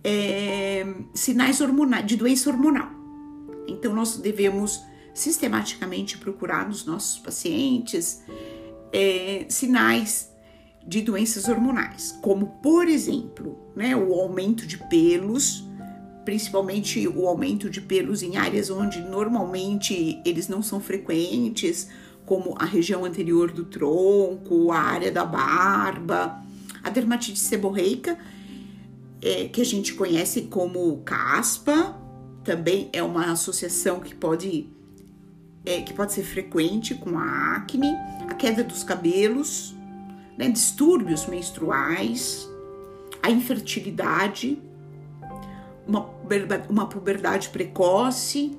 é, 0.01 0.87
sinais 1.13 1.59
hormonais, 1.59 2.05
de 2.05 2.15
doença 2.15 2.49
hormonal. 2.49 2.89
Então, 3.67 3.93
nós 3.93 4.15
devemos 4.17 4.81
sistematicamente 5.13 6.17
procurar 6.17 6.65
nos 6.65 6.85
nossos 6.85 7.19
pacientes 7.19 8.23
é, 8.93 9.45
sinais 9.49 10.33
de 10.87 11.01
doenças 11.01 11.49
hormonais, 11.49 12.17
como 12.21 12.47
por 12.63 12.87
exemplo, 12.87 13.59
né, 13.75 13.95
o 13.95 14.13
aumento 14.13 14.65
de 14.65 14.77
pelos, 14.87 15.68
principalmente 16.29 17.07
o 17.07 17.27
aumento 17.27 17.71
de 17.71 17.81
pelos 17.81 18.21
em 18.21 18.37
áreas 18.37 18.69
onde 18.69 19.01
normalmente 19.01 20.21
eles 20.23 20.47
não 20.47 20.61
são 20.61 20.79
frequentes, 20.79 21.89
como 22.23 22.53
a 22.59 22.65
região 22.65 23.03
anterior 23.03 23.49
do 23.51 23.65
tronco, 23.65 24.71
a 24.71 24.77
área 24.77 25.11
da 25.11 25.25
barba, 25.25 26.39
a 26.83 26.89
dermatite 26.91 27.39
seborreica, 27.39 28.15
é, 29.19 29.47
que 29.47 29.59
a 29.59 29.65
gente 29.65 29.95
conhece 29.95 30.43
como 30.43 30.97
caspa, 30.97 31.99
também 32.43 32.91
é 32.93 33.01
uma 33.01 33.31
associação 33.31 33.99
que 33.99 34.13
pode 34.13 34.69
é, 35.65 35.81
que 35.81 35.95
pode 35.95 36.13
ser 36.13 36.21
frequente 36.21 36.93
com 36.93 37.17
a 37.17 37.55
acne, 37.55 37.91
a 38.29 38.35
queda 38.35 38.63
dos 38.63 38.83
cabelos, 38.83 39.73
né, 40.37 40.47
distúrbios 40.47 41.25
menstruais, 41.25 42.47
a 43.23 43.31
infertilidade, 43.31 44.61
uma, 45.89 46.09
uma 46.69 46.87
puberdade 46.87 47.49
precoce, 47.49 48.57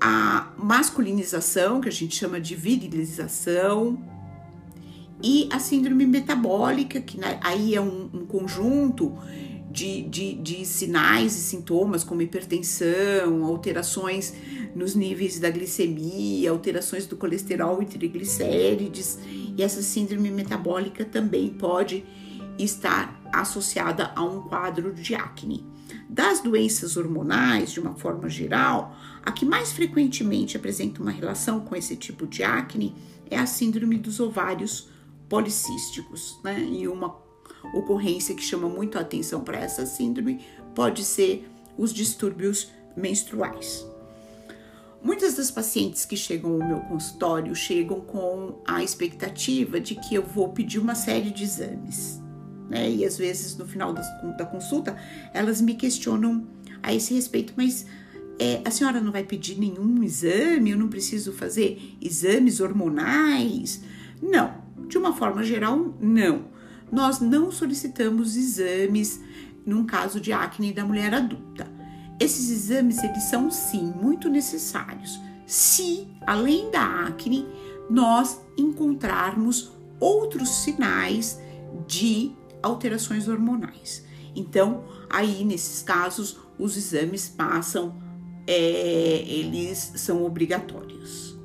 a 0.00 0.52
masculinização, 0.56 1.80
que 1.80 1.88
a 1.88 1.92
gente 1.92 2.16
chama 2.16 2.40
de 2.40 2.56
virilização, 2.56 4.02
e 5.22 5.48
a 5.52 5.58
síndrome 5.58 6.06
metabólica, 6.06 7.00
que 7.00 7.20
aí 7.42 7.74
é 7.74 7.80
um, 7.80 8.10
um 8.12 8.26
conjunto 8.26 9.16
de, 9.70 10.02
de, 10.02 10.34
de 10.34 10.64
sinais 10.64 11.36
e 11.36 11.40
sintomas 11.40 12.02
como 12.02 12.22
hipertensão, 12.22 13.44
alterações 13.44 14.34
nos 14.74 14.94
níveis 14.94 15.38
da 15.38 15.50
glicemia, 15.50 16.50
alterações 16.50 17.06
do 17.06 17.16
colesterol 17.16 17.82
e 17.82 17.86
triglicérides, 17.86 19.18
e 19.56 19.62
essa 19.62 19.82
síndrome 19.82 20.30
metabólica 20.30 21.04
também 21.04 21.50
pode 21.50 22.04
estar 22.58 23.19
associada 23.32 24.12
a 24.14 24.22
um 24.22 24.42
quadro 24.42 24.92
de 24.92 25.14
acne. 25.14 25.66
Das 26.08 26.40
doenças 26.40 26.96
hormonais, 26.96 27.72
de 27.72 27.80
uma 27.80 27.94
forma 27.94 28.28
geral, 28.28 28.96
a 29.22 29.32
que 29.32 29.44
mais 29.44 29.72
frequentemente 29.72 30.56
apresenta 30.56 31.02
uma 31.02 31.10
relação 31.10 31.60
com 31.60 31.76
esse 31.76 31.96
tipo 31.96 32.26
de 32.26 32.42
acne 32.42 32.94
é 33.30 33.38
a 33.38 33.46
síndrome 33.46 33.96
dos 33.96 34.18
ovários 34.18 34.88
policísticos, 35.28 36.38
né? 36.42 36.60
E 36.60 36.88
uma 36.88 37.16
ocorrência 37.72 38.34
que 38.34 38.42
chama 38.42 38.68
muito 38.68 38.98
a 38.98 39.02
atenção 39.02 39.42
para 39.42 39.58
essa 39.58 39.86
síndrome 39.86 40.44
pode 40.74 41.04
ser 41.04 41.48
os 41.78 41.92
distúrbios 41.92 42.70
menstruais. 42.96 43.86
Muitas 45.02 45.34
das 45.34 45.50
pacientes 45.50 46.04
que 46.04 46.16
chegam 46.16 46.52
ao 46.52 46.68
meu 46.68 46.80
consultório 46.80 47.54
chegam 47.54 48.00
com 48.00 48.60
a 48.66 48.82
expectativa 48.82 49.80
de 49.80 49.94
que 49.94 50.14
eu 50.14 50.22
vou 50.22 50.50
pedir 50.50 50.78
uma 50.78 50.94
série 50.94 51.30
de 51.30 51.44
exames. 51.44 52.19
Né? 52.70 52.90
E 52.90 53.04
às 53.04 53.18
vezes 53.18 53.56
no 53.56 53.66
final 53.66 53.92
da, 53.92 54.46
consulta 54.46 54.96
elas 55.34 55.60
me 55.60 55.74
questionam 55.74 56.46
a 56.82 56.94
esse 56.94 57.12
respeito, 57.12 57.52
mas 57.56 57.84
é, 58.38 58.62
a 58.64 58.70
senhora 58.70 59.00
não 59.00 59.12
vai 59.12 59.24
pedir 59.24 59.58
nenhum 59.58 60.02
exame? 60.02 60.70
Eu 60.70 60.78
não 60.78 60.88
preciso 60.88 61.32
fazer 61.32 61.96
exames 62.00 62.60
hormonais? 62.60 63.82
Não, 64.22 64.54
de 64.88 64.96
uma 64.96 65.12
forma 65.12 65.42
geral, 65.42 65.94
não. 66.00 66.44
Nós 66.90 67.20
não 67.20 67.50
solicitamos 67.50 68.36
exames 68.36 69.20
num 69.66 69.84
caso 69.84 70.20
de 70.20 70.32
acne 70.32 70.72
da 70.72 70.84
mulher 70.84 71.12
adulta 71.12 71.80
esses 72.20 72.50
exames 72.50 73.02
eles 73.02 73.22
são 73.24 73.50
sim 73.50 73.92
muito 74.00 74.28
necessários 74.28 75.18
se, 75.46 76.06
além 76.26 76.70
da 76.70 77.06
acne, 77.06 77.44
nós 77.88 78.40
encontrarmos 78.56 79.72
outros 79.98 80.48
sinais 80.48 81.40
de 81.88 82.30
alterações 82.62 83.28
hormonais. 83.28 84.04
Então, 84.34 84.84
aí 85.08 85.44
nesses 85.44 85.82
casos, 85.82 86.38
os 86.58 86.76
exames 86.76 87.28
passam, 87.28 87.96
é, 88.46 89.24
eles 89.26 89.92
são 89.96 90.24
obrigatórios. 90.24 91.38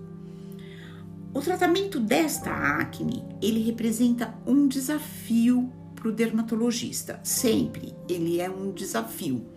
O 1.34 1.42
tratamento 1.42 2.00
desta 2.00 2.50
acne, 2.52 3.26
ele 3.42 3.62
representa 3.62 4.34
um 4.46 4.68
desafio 4.68 5.72
para 5.94 6.08
o 6.08 6.12
dermatologista, 6.12 7.20
sempre 7.24 7.94
ele 8.08 8.40
é 8.40 8.50
um 8.50 8.72
desafio 8.72 9.56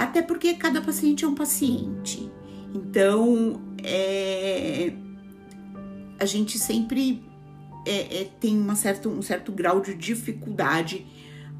até 0.00 0.22
porque 0.22 0.54
cada 0.54 0.80
paciente 0.80 1.26
é 1.26 1.28
um 1.28 1.34
paciente. 1.34 2.32
Então, 2.74 3.60
é, 3.84 4.94
a 6.18 6.24
gente 6.24 6.58
sempre 6.58 7.22
é, 7.86 8.22
é, 8.22 8.24
tem 8.40 8.58
uma 8.58 8.74
certa, 8.74 9.08
um 9.08 9.22
certo 9.22 9.52
grau 9.52 9.80
de 9.80 9.94
dificuldade 9.94 11.06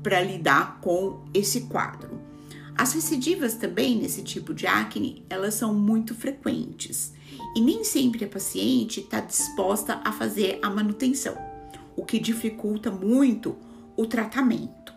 para 0.03 0.21
lidar 0.21 0.81
com 0.81 1.25
esse 1.35 1.63
quadro. 1.63 2.21
As 2.77 2.95
recidivas 2.95 3.55
também 3.55 3.99
nesse 3.99 4.23
tipo 4.23 4.55
de 4.55 4.67
acne, 4.67 5.25
elas 5.29 5.55
são 5.55 5.75
muito 5.75 6.15
frequentes 6.15 7.13
e 7.55 7.61
nem 7.61 7.85
sempre 7.85 8.25
a 8.25 8.29
paciente 8.29 9.01
está 9.01 9.21
disposta 9.21 10.01
a 10.05 10.13
fazer 10.13 10.59
a 10.63 10.71
manutenção, 10.71 11.37
o 11.97 12.05
que 12.05 12.19
dificulta 12.19 12.91
muito 12.91 13.57
o 13.97 14.07
tratamento. 14.07 14.95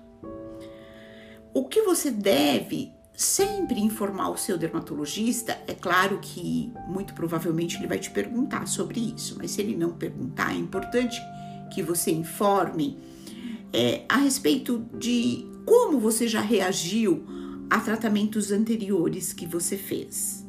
O 1.53 1.67
que 1.67 1.81
você 1.81 2.09
deve 2.09 2.92
sempre 3.15 3.79
informar 3.79 4.29
o 4.29 4.37
seu 4.37 4.57
dermatologista. 4.57 5.57
É 5.67 5.73
claro 5.73 6.19
que 6.21 6.71
muito 6.87 7.13
provavelmente 7.13 7.77
ele 7.77 7.87
vai 7.87 7.99
te 7.99 8.09
perguntar 8.09 8.67
sobre 8.67 8.99
isso, 8.99 9.35
mas 9.37 9.51
se 9.51 9.61
ele 9.61 9.75
não 9.75 9.91
perguntar, 9.93 10.53
é 10.53 10.57
importante 10.57 11.21
que 11.71 11.81
você 11.81 12.11
informe 12.11 12.97
é, 13.71 14.03
a 14.07 14.17
respeito 14.17 14.85
de 14.97 15.45
como 15.65 15.99
você 15.99 16.27
já 16.27 16.41
reagiu 16.41 17.25
a 17.69 17.79
tratamentos 17.79 18.51
anteriores 18.51 19.33
que 19.33 19.47
você 19.47 19.77
fez. 19.77 20.45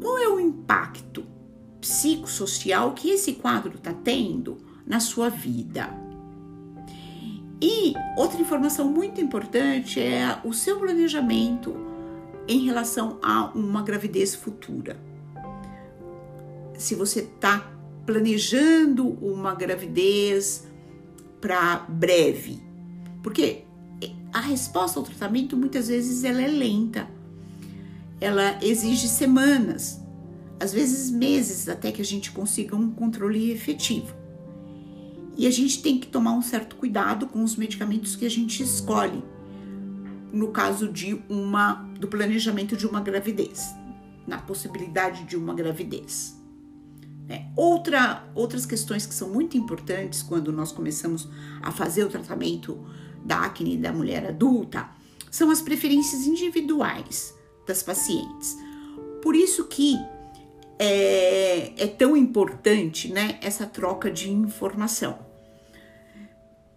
Qual 0.00 0.18
é 0.18 0.28
o 0.28 0.40
impacto 0.40 1.24
psicossocial 1.80 2.92
que 2.92 3.10
esse 3.10 3.34
quadro 3.34 3.76
está 3.76 3.92
tendo 3.92 4.58
na 4.86 5.00
sua 5.00 5.28
vida? 5.28 6.01
E 7.62 7.94
outra 8.16 8.40
informação 8.40 8.88
muito 8.88 9.20
importante 9.20 10.00
é 10.00 10.36
o 10.44 10.52
seu 10.52 10.80
planejamento 10.80 11.76
em 12.48 12.64
relação 12.64 13.20
a 13.22 13.52
uma 13.54 13.84
gravidez 13.84 14.34
futura. 14.34 14.96
Se 16.76 16.96
você 16.96 17.20
está 17.20 17.70
planejando 18.04 19.06
uma 19.24 19.54
gravidez 19.54 20.66
para 21.40 21.86
breve, 21.88 22.60
porque 23.22 23.62
a 24.32 24.40
resposta 24.40 24.98
ao 24.98 25.04
tratamento 25.04 25.56
muitas 25.56 25.86
vezes 25.86 26.24
ela 26.24 26.42
é 26.42 26.48
lenta, 26.48 27.08
ela 28.20 28.58
exige 28.60 29.06
semanas, 29.06 30.00
às 30.58 30.72
vezes 30.72 31.12
meses 31.12 31.68
até 31.68 31.92
que 31.92 32.02
a 32.02 32.04
gente 32.04 32.32
consiga 32.32 32.74
um 32.74 32.90
controle 32.90 33.52
efetivo. 33.52 34.21
E 35.36 35.46
a 35.46 35.50
gente 35.50 35.82
tem 35.82 35.98
que 35.98 36.06
tomar 36.06 36.32
um 36.32 36.42
certo 36.42 36.76
cuidado 36.76 37.26
com 37.26 37.42
os 37.42 37.56
medicamentos 37.56 38.16
que 38.16 38.26
a 38.26 38.30
gente 38.30 38.62
escolhe 38.62 39.22
no 40.32 40.48
caso 40.48 40.88
de 40.88 41.22
uma 41.28 41.74
do 41.98 42.08
planejamento 42.08 42.76
de 42.76 42.86
uma 42.86 43.00
gravidez, 43.00 43.74
na 44.26 44.38
possibilidade 44.38 45.24
de 45.24 45.36
uma 45.36 45.54
gravidez. 45.54 46.40
É, 47.28 47.46
outra, 47.54 48.24
outras 48.34 48.66
questões 48.66 49.06
que 49.06 49.14
são 49.14 49.28
muito 49.28 49.56
importantes 49.56 50.22
quando 50.22 50.52
nós 50.52 50.72
começamos 50.72 51.28
a 51.62 51.70
fazer 51.70 52.04
o 52.04 52.08
tratamento 52.08 52.84
da 53.24 53.42
acne 53.42 53.76
da 53.76 53.92
mulher 53.92 54.26
adulta 54.26 54.88
são 55.30 55.50
as 55.50 55.62
preferências 55.62 56.26
individuais 56.26 57.34
das 57.66 57.82
pacientes. 57.82 58.56
Por 59.22 59.36
isso 59.36 59.64
que 59.64 59.96
é, 60.84 61.84
é 61.84 61.86
tão 61.86 62.16
importante 62.16 63.12
né, 63.12 63.38
essa 63.40 63.64
troca 63.64 64.10
de 64.10 64.32
informação. 64.32 65.16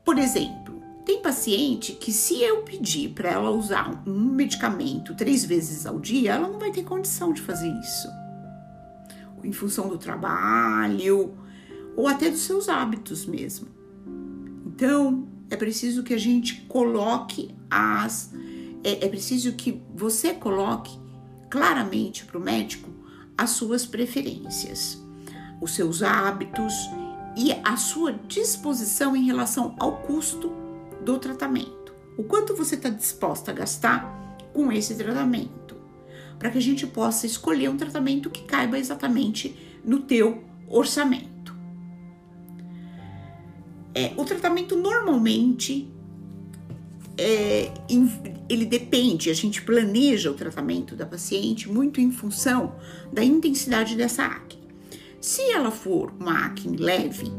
Por 0.04 0.20
exemplo, 0.20 0.80
tem 1.04 1.24
paciente 1.24 1.94
que, 1.94 2.12
se 2.12 2.40
eu 2.40 2.62
pedir 2.62 3.10
para 3.10 3.32
ela 3.32 3.50
usar 3.50 4.04
um 4.06 4.26
medicamento 4.26 5.16
três 5.16 5.44
vezes 5.44 5.88
ao 5.88 6.00
dia, 6.00 6.34
ela 6.34 6.48
não 6.48 6.60
vai 6.60 6.72
ter 6.72 6.84
condição 6.84 7.34
de 7.34 7.42
fazer 7.42 7.68
isso. 7.80 8.08
Em 9.44 9.52
função 9.52 9.90
do 9.90 9.98
trabalho 9.98 11.36
ou 11.96 12.08
até 12.08 12.30
dos 12.30 12.42
seus 12.42 12.70
hábitos 12.70 13.26
mesmo. 13.26 13.68
Então, 14.68 15.28
é 15.50 15.56
preciso 15.56 16.04
que 16.04 16.14
a 16.14 16.20
gente 16.20 16.62
coloque 16.68 17.56
as. 17.72 18.32
É, 18.84 19.06
é 19.06 19.10
preciso 19.10 19.54
que 19.54 19.82
você 19.96 20.32
coloque 20.32 20.96
claramente 21.50 22.24
para 22.26 22.38
o 22.38 22.42
médico 22.42 22.95
as 23.38 23.52
suas 23.52 23.86
preferências, 23.86 25.02
os 25.62 25.72
seus 25.72 26.02
hábitos 26.02 26.74
e 27.36 27.52
a 27.64 27.76
sua 27.76 28.14
disposição 28.14 29.16
em 29.16 29.26
relação 29.26 29.76
ao 29.80 29.98
custo 29.98 30.52
do 31.04 31.18
tratamento. 31.18 31.94
O 32.18 32.24
quanto 32.24 32.56
você 32.56 32.76
está 32.76 32.90
disposta 32.90 33.52
a 33.52 33.54
gastar 33.54 34.38
com 34.54 34.72
esse 34.72 34.96
tratamento, 34.96 35.76
para 36.40 36.50
que 36.50 36.58
a 36.58 36.62
gente 36.62 36.88
possa 36.88 37.26
escolher 37.26 37.70
um 37.70 37.78
tratamento 37.78 38.30
que 38.30 38.44
caiba 38.44 38.80
exatamente 38.80 39.80
no 39.84 40.00
teu 40.02 40.44
orçamento. 40.68 41.54
É, 43.94 44.14
o 44.18 44.26
tratamento 44.26 44.76
normalmente 44.76 45.94
é, 47.18 47.72
ele 48.50 48.66
depende, 48.66 49.30
a 49.30 49.34
gente 49.34 49.62
planeja 49.62 50.30
o 50.30 50.34
tratamento 50.34 50.96
da 50.96 51.06
paciente 51.06 51.70
muito 51.70 52.02
em 52.02 52.12
função 52.12 52.76
da 53.12 53.24
intensidade 53.24 53.96
dessa 53.96 54.26
acne. 54.26 54.66
Se 55.22 55.42
ela 55.52 55.72
for 55.72 56.14
uma 56.20 56.46
acne 56.46 56.78
leve, 56.78 57.32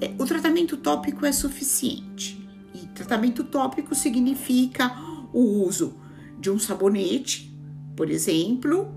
é, 0.00 0.12
o 0.18 0.26
tratamento 0.26 0.76
tópico 0.76 1.24
é 1.24 1.32
suficiente. 1.32 2.38
E 2.74 2.86
tratamento 2.88 3.44
tópico 3.44 3.94
significa 3.94 4.94
o 5.32 5.64
uso 5.64 5.94
de 6.38 6.50
um 6.50 6.58
sabonete, 6.58 7.54
por 7.96 8.10
exemplo. 8.10 8.92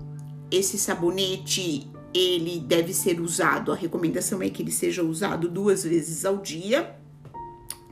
Esse 0.50 0.76
sabonete 0.76 1.90
ele 2.12 2.60
deve 2.60 2.94
ser 2.94 3.20
usado, 3.20 3.72
a 3.72 3.74
recomendação 3.74 4.40
é 4.40 4.48
que 4.48 4.62
ele 4.62 4.70
seja 4.70 5.02
usado 5.02 5.48
duas 5.48 5.84
vezes 5.84 6.24
ao 6.24 6.38
dia. 6.38 6.96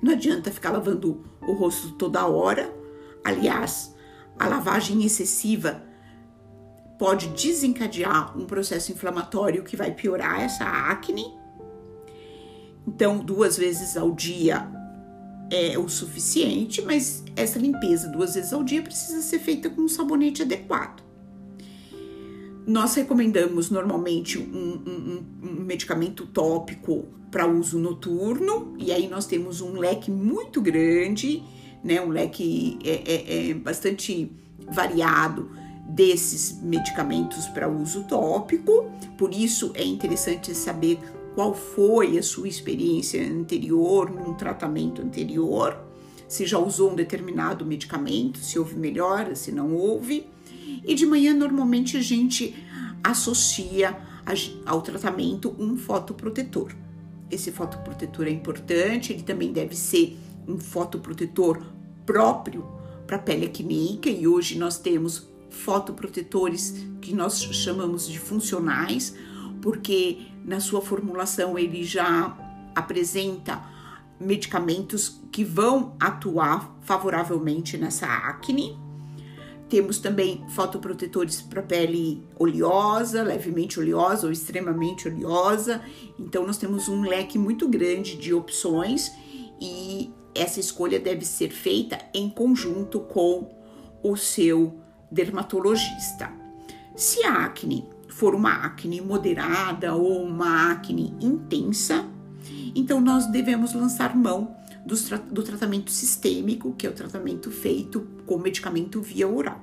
Não 0.03 0.13
adianta 0.13 0.51
ficar 0.51 0.73
lavando 0.73 1.25
o 1.41 1.53
rosto 1.53 1.93
toda 1.93 2.27
hora. 2.27 2.75
Aliás, 3.25 3.95
a 4.37 4.49
lavagem 4.49 5.05
excessiva 5.05 5.83
pode 6.99 7.29
desencadear 7.29 8.37
um 8.37 8.45
processo 8.45 8.91
inflamatório 8.91 9.63
que 9.63 9.77
vai 9.77 9.93
piorar 9.93 10.41
essa 10.41 10.65
acne. 10.65 11.25
Então, 12.87 13.19
duas 13.19 13.57
vezes 13.57 13.97
ao 13.97 14.11
dia 14.11 14.69
é 15.51 15.79
o 15.79 15.89
suficiente, 15.89 16.83
mas 16.83 17.23
essa 17.37 17.59
limpeza 17.59 18.09
duas 18.09 18.35
vezes 18.35 18.53
ao 18.53 18.65
dia 18.65 18.83
precisa 18.83 19.23
ser 19.23 19.39
feita 19.39 19.71
com 19.71 19.83
um 19.83 19.89
sabonete 19.89 20.43
adequado. 20.43 21.12
Nós 22.67 22.95
recomendamos 22.95 23.71
normalmente 23.71 24.39
um, 24.39 24.83
um, 24.87 25.25
um 25.43 25.65
medicamento 25.65 26.27
tópico 26.27 27.07
para 27.31 27.47
uso 27.47 27.79
noturno, 27.79 28.75
e 28.79 28.93
aí 28.93 29.09
nós 29.09 29.27
temos 29.27 29.61
um 29.61 29.73
leque 29.73 30.11
muito 30.11 30.61
grande, 30.61 31.43
né, 31.83 32.01
um 32.01 32.11
leque 32.11 32.79
é, 32.85 32.91
é, 32.91 33.51
é 33.51 33.55
bastante 33.55 34.31
variado 34.71 35.51
desses 35.89 36.61
medicamentos 36.63 37.47
para 37.47 37.69
uso 37.69 38.05
tópico, 38.05 38.91
por 39.19 39.33
isso 39.33 39.73
é 39.75 39.85
interessante 39.85 40.55
saber 40.55 40.99
qual 41.35 41.55
foi 41.55 42.19
a 42.19 42.23
sua 42.23 42.47
experiência 42.47 43.27
anterior, 43.27 44.11
num 44.11 44.35
tratamento 44.35 45.03
anterior, 45.03 45.77
se 46.29 46.47
já 46.47 46.59
usou 46.59 46.93
um 46.93 46.95
determinado 46.95 47.65
medicamento, 47.65 48.39
se 48.39 48.59
houve 48.59 48.77
melhora, 48.77 49.35
se 49.35 49.51
não 49.53 49.75
houve. 49.75 50.27
E 50.85 50.95
de 50.95 51.07
manhã, 51.07 51.35
normalmente, 51.35 51.97
a 51.97 52.03
gente 52.03 52.55
associa 53.03 53.97
ao 54.65 54.83
tratamento 54.83 55.55
um 55.59 55.77
fotoprotetor. 55.77 56.73
Esse 57.31 57.51
fotoprotetor 57.51 58.27
é 58.27 58.31
importante, 58.31 59.13
ele 59.13 59.23
também 59.23 59.53
deve 59.53 59.75
ser 59.75 60.19
um 60.47 60.59
fotoprotetor 60.59 61.63
próprio 62.05 62.67
para 63.07 63.19
pele 63.19 63.47
acneica 63.47 64.09
e 64.09 64.27
hoje 64.27 64.59
nós 64.59 64.79
temos 64.79 65.29
fotoprotetores 65.51 66.85
que 67.01 67.15
nós 67.15 67.43
chamamos 67.43 68.09
de 68.09 68.19
funcionais, 68.19 69.15
porque 69.61 70.27
na 70.45 70.61
sua 70.61 70.81
formulação 70.81 71.59
ele 71.59 71.85
já 71.85 72.37
apresenta 72.75 73.63
medicamentos 74.19 75.21
que 75.31 75.45
vão 75.45 75.97
atuar 76.01 76.77
favoravelmente 76.83 77.77
nessa 77.77 78.07
acne. 78.07 78.77
Temos 79.73 79.99
também 79.99 80.45
fotoprotetores 80.51 81.41
para 81.41 81.63
pele 81.63 82.23
oleosa, 82.39 83.23
levemente 83.23 83.81
oleosa 83.81 84.27
ou 84.27 84.31
extremamente 84.31 85.09
oleosa. 85.09 85.81
Então, 86.19 86.47
nós 86.47 86.59
temos 86.59 86.91
um 86.91 87.01
leque 87.01 87.39
muito 87.39 87.67
grande 87.67 88.19
de 88.19 88.35
opções 88.35 89.11
e 89.59 90.13
essa 90.35 90.61
escolha 90.61 91.01
deve 91.01 91.25
ser 91.25 91.49
feita 91.49 91.99
em 92.13 92.29
conjunto 92.29 93.01
com 93.01 93.51
o 94.03 94.15
seu 94.15 94.79
dermatologista. 95.11 96.31
Se 96.95 97.25
a 97.25 97.47
acne 97.47 97.89
for 98.11 98.35
uma 98.35 98.67
acne 98.67 99.01
moderada 99.01 99.95
ou 99.95 100.23
uma 100.23 100.71
acne 100.71 101.17
intensa, 101.19 102.05
então 102.77 103.01
nós 103.01 103.25
devemos 103.25 103.73
lançar 103.73 104.15
mão 104.15 104.55
do, 104.87 104.95
do 105.31 105.43
tratamento 105.43 105.91
sistêmico, 105.91 106.73
que 106.73 106.87
é 106.87 106.91
o 106.91 106.95
tratamento 106.95 107.51
feito 107.51 108.07
com 108.27 108.39
medicamento 108.39 109.01
via 109.01 109.29
oral. 109.29 109.61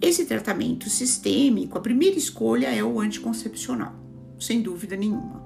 Esse 0.00 0.24
tratamento 0.26 0.88
sistêmico, 0.88 1.76
a 1.76 1.80
primeira 1.80 2.16
escolha 2.16 2.68
é 2.68 2.84
o 2.84 3.00
anticoncepcional, 3.00 3.94
sem 4.38 4.62
dúvida 4.62 4.96
nenhuma. 4.96 5.42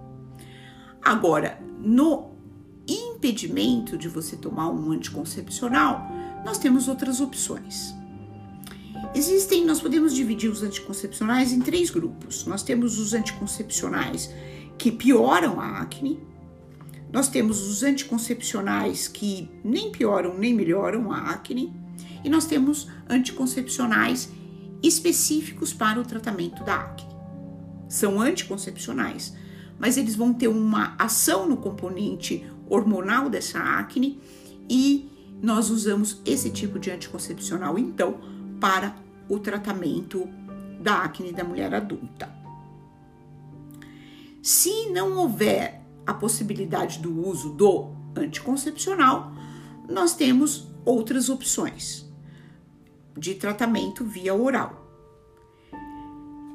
Agora, 1.03 1.59
no 1.79 2.33
impedimento 2.87 3.97
de 3.97 4.09
você 4.09 4.37
tomar 4.37 4.69
um 4.69 4.93
anticoncepcional, 4.93 6.07
nós 6.45 6.59
temos 6.59 6.89
outras 6.89 7.21
opções. 7.21 7.95
Existem, 9.15 9.65
nós 9.65 9.81
podemos 9.81 10.15
dividir 10.15 10.51
os 10.51 10.63
anticoncepcionais 10.63 11.53
em 11.53 11.61
três 11.61 11.91
grupos. 11.91 12.47
Nós 12.47 12.63
temos 12.63 12.99
os 12.99 13.15
anticoncepcionais 13.15 14.31
que 14.79 14.91
pioram 14.91 15.61
a 15.61 15.81
acne, 15.81 16.21
nós 17.13 17.29
temos 17.29 17.61
os 17.61 17.83
anticoncepcionais 17.83 19.07
que 19.07 19.51
nem 19.63 19.93
pioram 19.93 20.37
nem 20.39 20.55
melhoram 20.55 21.13
a 21.13 21.31
acne, 21.31 21.73
e 22.25 22.31
nós 22.31 22.47
temos 22.47 22.89
anticoncepcionais 23.09 24.31
específicos 24.83 25.73
para 25.73 26.01
o 26.01 26.05
tratamento 26.05 26.65
da 26.65 26.77
acne. 26.77 27.13
São 27.89 28.21
anticoncepcionais, 28.21 29.37
mas 29.79 29.97
eles 29.97 30.17
vão 30.17 30.33
ter 30.33 30.49
uma 30.49 30.95
ação 30.99 31.49
no 31.49 31.57
componente 31.57 32.47
hormonal 32.69 33.29
dessa 33.29 33.59
acne 33.59 34.19
e 34.69 35.11
nós 35.43 35.69
usamos 35.71 36.23
esse 36.25 36.51
tipo 36.51 36.79
de 36.79 36.91
anticoncepcional 36.91 37.79
então 37.79 38.21
para 38.61 38.97
o 39.29 39.39
tratamento 39.39 40.29
da 40.81 41.03
acne 41.03 41.33
da 41.33 41.45
mulher 41.45 41.75
adulta. 41.75 42.33
Se 44.41 44.91
não 44.91 45.17
houver 45.19 45.82
a 46.07 46.15
possibilidade 46.15 46.99
do 46.99 47.27
uso 47.27 47.51
do 47.51 47.95
anticoncepcional, 48.17 49.33
nós 49.89 50.15
temos 50.15 50.67
outras 50.85 51.29
opções 51.29 52.07
de 53.17 53.35
tratamento 53.35 54.05
via 54.05 54.35
oral. 54.35 54.87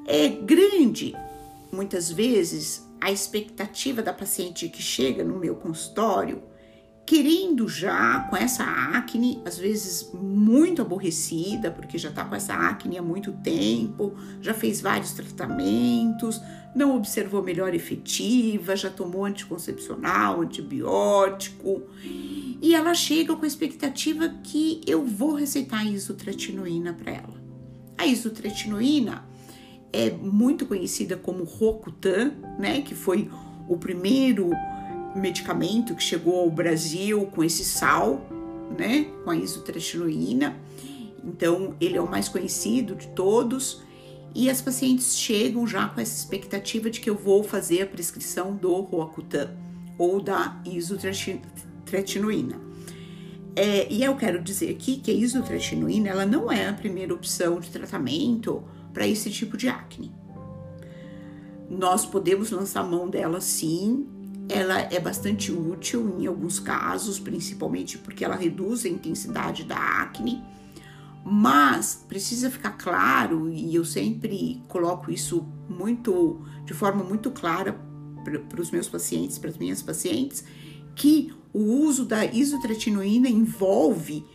É 0.05 0.27
grande, 0.29 1.15
muitas 1.71 2.11
vezes, 2.11 2.87
a 2.99 3.11
expectativa 3.11 4.01
da 4.01 4.13
paciente 4.13 4.69
que 4.69 4.81
chega 4.81 5.23
no 5.23 5.37
meu 5.37 5.55
consultório 5.55 6.41
querendo 7.07 7.69
já 7.69 8.19
com 8.29 8.35
essa 8.35 8.65
acne, 8.65 9.41
às 9.45 9.57
vezes 9.57 10.11
muito 10.13 10.81
aborrecida, 10.81 11.71
porque 11.71 11.97
já 11.97 12.11
tá 12.11 12.25
com 12.25 12.35
essa 12.35 12.53
acne 12.53 12.97
há 12.97 13.01
muito 13.01 13.31
tempo, 13.31 14.13
já 14.41 14.53
fez 14.53 14.81
vários 14.81 15.13
tratamentos, 15.13 16.41
não 16.75 16.97
observou 16.97 17.41
melhor 17.41 17.73
efetiva, 17.73 18.75
já 18.75 18.89
tomou 18.89 19.23
anticoncepcional, 19.23 20.41
antibiótico, 20.41 21.83
e 22.61 22.75
ela 22.75 22.93
chega 22.93 23.33
com 23.33 23.45
a 23.45 23.47
expectativa 23.47 24.27
que 24.43 24.81
eu 24.85 25.05
vou 25.05 25.35
receitar 25.35 25.87
isotretinoína 25.87 26.91
para 26.91 27.13
ela. 27.13 27.41
A 27.97 28.05
isotretinoína 28.05 29.25
é 29.93 30.11
muito 30.11 30.65
conhecida 30.65 31.15
como 31.15 31.45
Rocutan, 31.45 32.33
né, 32.59 32.81
que 32.81 32.93
foi 32.93 33.31
o 33.69 33.77
primeiro 33.77 34.51
medicamento 35.17 35.95
que 35.95 36.03
chegou 36.03 36.41
ao 36.41 36.49
Brasil 36.49 37.25
com 37.27 37.43
esse 37.43 37.63
sal, 37.63 38.21
né, 38.77 39.07
com 39.23 39.29
a 39.29 39.35
isotretinoína. 39.35 40.57
Então, 41.23 41.75
ele 41.81 41.97
é 41.97 42.01
o 42.01 42.09
mais 42.09 42.29
conhecido 42.29 42.95
de 42.95 43.07
todos. 43.09 43.81
E 44.35 44.49
as 44.49 44.61
pacientes 44.61 45.17
chegam 45.17 45.65
já 45.65 45.87
com 45.87 45.99
essa 45.99 46.15
expectativa 46.15 46.89
de 46.89 46.99
que 46.99 47.09
eu 47.09 47.15
vou 47.15 47.43
fazer 47.43 47.81
a 47.81 47.87
prescrição 47.87 48.55
do 48.55 48.73
Roacutan 48.81 49.49
ou 49.97 50.21
da 50.21 50.61
isotretinoína. 50.65 52.59
É, 53.55 53.91
e 53.91 54.03
eu 54.03 54.15
quero 54.15 54.39
dizer 54.39 54.69
aqui 54.69 54.97
que 54.97 55.09
a 55.09 55.13
isotretinoína 55.13 56.09
ela 56.09 56.25
não 56.27 56.51
é 56.51 56.69
a 56.69 56.73
primeira 56.73 57.13
opção 57.13 57.59
de 57.59 57.71
tratamento 57.71 58.63
para 58.93 59.07
esse 59.07 59.31
tipo 59.31 59.57
de 59.57 59.67
acne. 59.67 60.13
Nós 61.67 62.05
podemos 62.05 62.51
lançar 62.51 62.83
mão 62.83 63.09
dela 63.09 63.41
sim, 63.41 64.07
ela 64.49 64.79
é 64.79 64.99
bastante 64.99 65.51
útil 65.51 66.15
em 66.19 66.25
alguns 66.25 66.59
casos, 66.59 67.19
principalmente 67.19 67.97
porque 67.97 68.23
ela 68.23 68.35
reduz 68.35 68.85
a 68.85 68.89
intensidade 68.89 69.63
da 69.63 69.77
acne, 69.77 70.43
mas 71.25 72.05
precisa 72.07 72.49
ficar 72.49 72.71
claro, 72.71 73.49
e 73.49 73.75
eu 73.75 73.83
sempre 73.83 74.61
coloco 74.67 75.11
isso 75.11 75.45
muito 75.67 76.41
de 76.65 76.73
forma 76.73 77.03
muito 77.03 77.31
clara 77.31 77.77
para 78.49 78.61
os 78.61 78.71
meus 78.71 78.87
pacientes, 78.87 79.37
para 79.37 79.49
as 79.49 79.57
minhas 79.57 79.81
pacientes, 79.81 80.43
que 80.95 81.33
o 81.53 81.59
uso 81.59 82.05
da 82.05 82.25
isotretinoína 82.25 83.29
envolve 83.29 84.25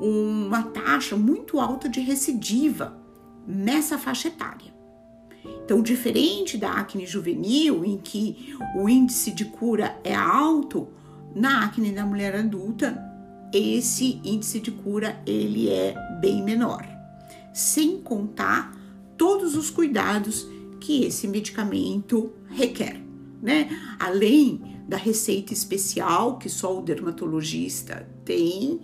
uma 0.00 0.62
taxa 0.62 1.16
muito 1.16 1.58
alta 1.58 1.88
de 1.88 2.00
recidiva 2.00 2.96
nessa 3.46 3.98
faixa 3.98 4.28
etária. 4.28 4.77
Então, 5.68 5.82
diferente 5.82 6.56
da 6.56 6.72
acne 6.72 7.04
juvenil, 7.04 7.84
em 7.84 7.98
que 7.98 8.56
o 8.74 8.88
índice 8.88 9.30
de 9.30 9.44
cura 9.44 10.00
é 10.02 10.14
alto, 10.14 10.88
na 11.36 11.66
acne 11.66 11.92
da 11.92 12.06
mulher 12.06 12.34
adulta, 12.34 12.98
esse 13.52 14.18
índice 14.24 14.60
de 14.60 14.70
cura 14.70 15.20
ele 15.26 15.68
é 15.68 15.94
bem 16.22 16.42
menor. 16.42 16.88
Sem 17.52 18.00
contar 18.00 18.74
todos 19.18 19.54
os 19.56 19.68
cuidados 19.68 20.48
que 20.80 21.04
esse 21.04 21.28
medicamento 21.28 22.32
requer, 22.48 22.98
né? 23.42 23.68
Além 23.98 24.62
da 24.88 24.96
receita 24.96 25.52
especial 25.52 26.38
que 26.38 26.48
só 26.48 26.78
o 26.78 26.82
dermatologista 26.82 28.08
tem, 28.24 28.80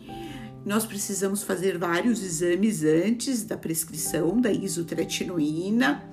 nós 0.66 0.84
precisamos 0.84 1.42
fazer 1.42 1.78
vários 1.78 2.22
exames 2.22 2.84
antes 2.84 3.42
da 3.42 3.56
prescrição 3.56 4.38
da 4.38 4.52
isotretinoína 4.52 6.12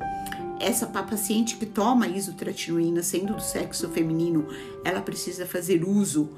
essa 0.61 0.85
paciente 0.85 1.55
que 1.55 1.65
toma 1.65 2.07
isotretinoína, 2.07 3.01
sendo 3.01 3.33
do 3.33 3.41
sexo 3.41 3.89
feminino, 3.89 4.47
ela 4.83 5.01
precisa 5.01 5.45
fazer 5.45 5.83
uso 5.83 6.29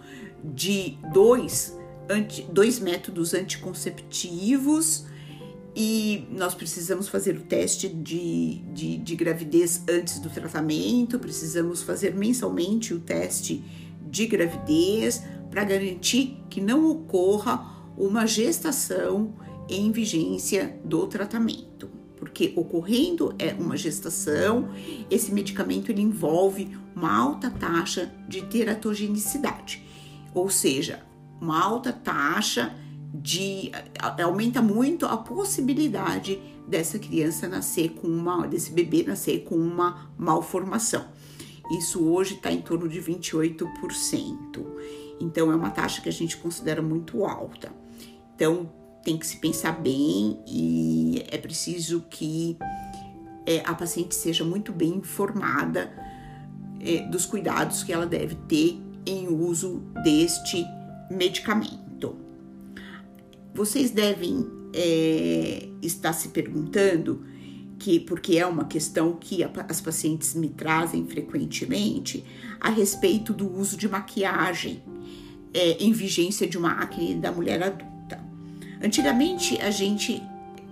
de 0.44 0.98
dois, 1.12 1.78
anti, 2.10 2.44
dois 2.44 2.80
métodos 2.80 3.34
anticonceptivos 3.34 5.06
e 5.76 6.28
nós 6.32 6.54
precisamos 6.54 7.08
fazer 7.08 7.36
o 7.36 7.42
teste 7.42 7.90
de, 7.90 8.60
de, 8.74 8.98
de 8.98 9.16
gravidez 9.16 9.84
antes 9.90 10.20
do 10.20 10.30
tratamento, 10.30 11.18
precisamos 11.18 11.82
fazer 11.82 12.14
mensalmente 12.14 12.94
o 12.94 13.00
teste 13.00 13.64
de 14.08 14.28
gravidez 14.28 15.24
para 15.50 15.64
garantir 15.64 16.38
que 16.50 16.62
não 16.62 16.90
ocorra 16.90 17.92
uma 17.98 18.28
gestação 18.28 19.34
em 19.68 19.92
vigência 19.92 20.80
do 20.84 21.08
tratamento. 21.08 22.03
Porque 22.24 22.54
ocorrendo 22.56 23.36
é 23.38 23.54
uma 23.54 23.76
gestação, 23.76 24.70
esse 25.12 25.30
medicamento 25.34 25.92
ele 25.92 26.02
envolve 26.02 26.78
uma 26.96 27.14
alta 27.14 27.52
taxa 27.52 28.14
de 28.30 28.44
teratogenicidade, 28.44 29.84
ou 30.34 30.50
seja, 30.50 31.04
uma 31.42 31.62
alta 31.62 31.92
taxa 31.92 32.74
de 33.14 33.74
aumenta 34.24 34.62
muito 34.62 35.06
a 35.06 35.18
possibilidade 35.18 36.40
dessa 36.66 36.98
criança 36.98 37.46
nascer 37.46 37.90
com 37.90 38.08
uma 38.08 38.48
desse 38.48 38.72
bebê 38.72 39.04
nascer 39.04 39.44
com 39.44 39.56
uma 39.56 40.10
malformação. 40.18 41.06
Isso 41.78 42.06
hoje 42.06 42.36
está 42.36 42.54
em 42.54 42.62
torno 42.62 42.88
de 42.88 43.02
28%. 43.02 43.68
Então 45.20 45.52
é 45.52 45.56
uma 45.56 45.72
taxa 45.72 46.02
que 46.02 46.08
a 46.08 46.14
gente 46.14 46.38
considera 46.38 46.82
muito 46.82 47.26
alta. 47.26 47.70
Então 48.34 48.72
tem 49.04 49.18
que 49.18 49.28
se 49.28 49.38
pensar 49.38 49.74
bem 49.74 50.40
e 50.48 51.24
é 51.30 51.38
preciso 51.38 52.06
que 52.10 52.58
é, 53.46 53.62
a 53.66 53.74
paciente 53.74 54.16
seja 54.16 54.44
muito 54.44 54.72
bem 54.72 54.96
informada 54.96 55.92
é, 56.80 57.06
dos 57.08 57.26
cuidados 57.26 57.84
que 57.84 57.92
ela 57.92 58.06
deve 58.06 58.36
ter 58.48 58.80
em 59.06 59.28
uso 59.28 59.84
deste 60.04 60.66
medicamento. 61.12 62.16
Vocês 63.54 63.92
devem 63.92 64.48
é, 64.74 65.68
estar 65.82 66.14
se 66.14 66.30
perguntando 66.30 67.26
que 67.78 68.00
porque 68.00 68.38
é 68.38 68.46
uma 68.46 68.66
questão 68.66 69.14
que 69.14 69.44
as 69.44 69.82
pacientes 69.82 70.34
me 70.34 70.48
trazem 70.48 71.06
frequentemente 71.06 72.24
a 72.60 72.70
respeito 72.70 73.34
do 73.34 73.52
uso 73.52 73.76
de 73.76 73.90
maquiagem 73.90 74.82
é, 75.54 75.84
em 75.84 75.92
vigência 75.92 76.48
de 76.48 76.58
uma 76.58 76.72
acne 76.72 77.16
da 77.16 77.32
mulher 77.32 77.62
adulta. 77.62 77.93
Antigamente 78.84 79.62
a 79.62 79.72
gente 79.72 80.22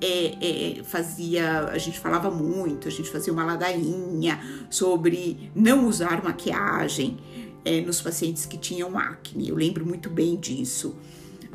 é, 0.01 0.79
é, 0.79 0.83
fazia, 0.83 1.61
a 1.65 1.77
gente 1.77 1.97
falava 1.97 2.29
muito, 2.29 2.87
a 2.87 2.91
gente 2.91 3.09
fazia 3.09 3.31
uma 3.31 3.45
ladainha 3.45 4.39
sobre 4.69 5.51
não 5.55 5.87
usar 5.87 6.21
maquiagem 6.23 7.17
é, 7.63 7.79
nos 7.81 8.01
pacientes 8.01 8.45
que 8.45 8.57
tinham 8.57 8.97
acne. 8.97 9.47
Eu 9.47 9.55
lembro 9.55 9.85
muito 9.85 10.09
bem 10.09 10.35
disso. 10.35 10.95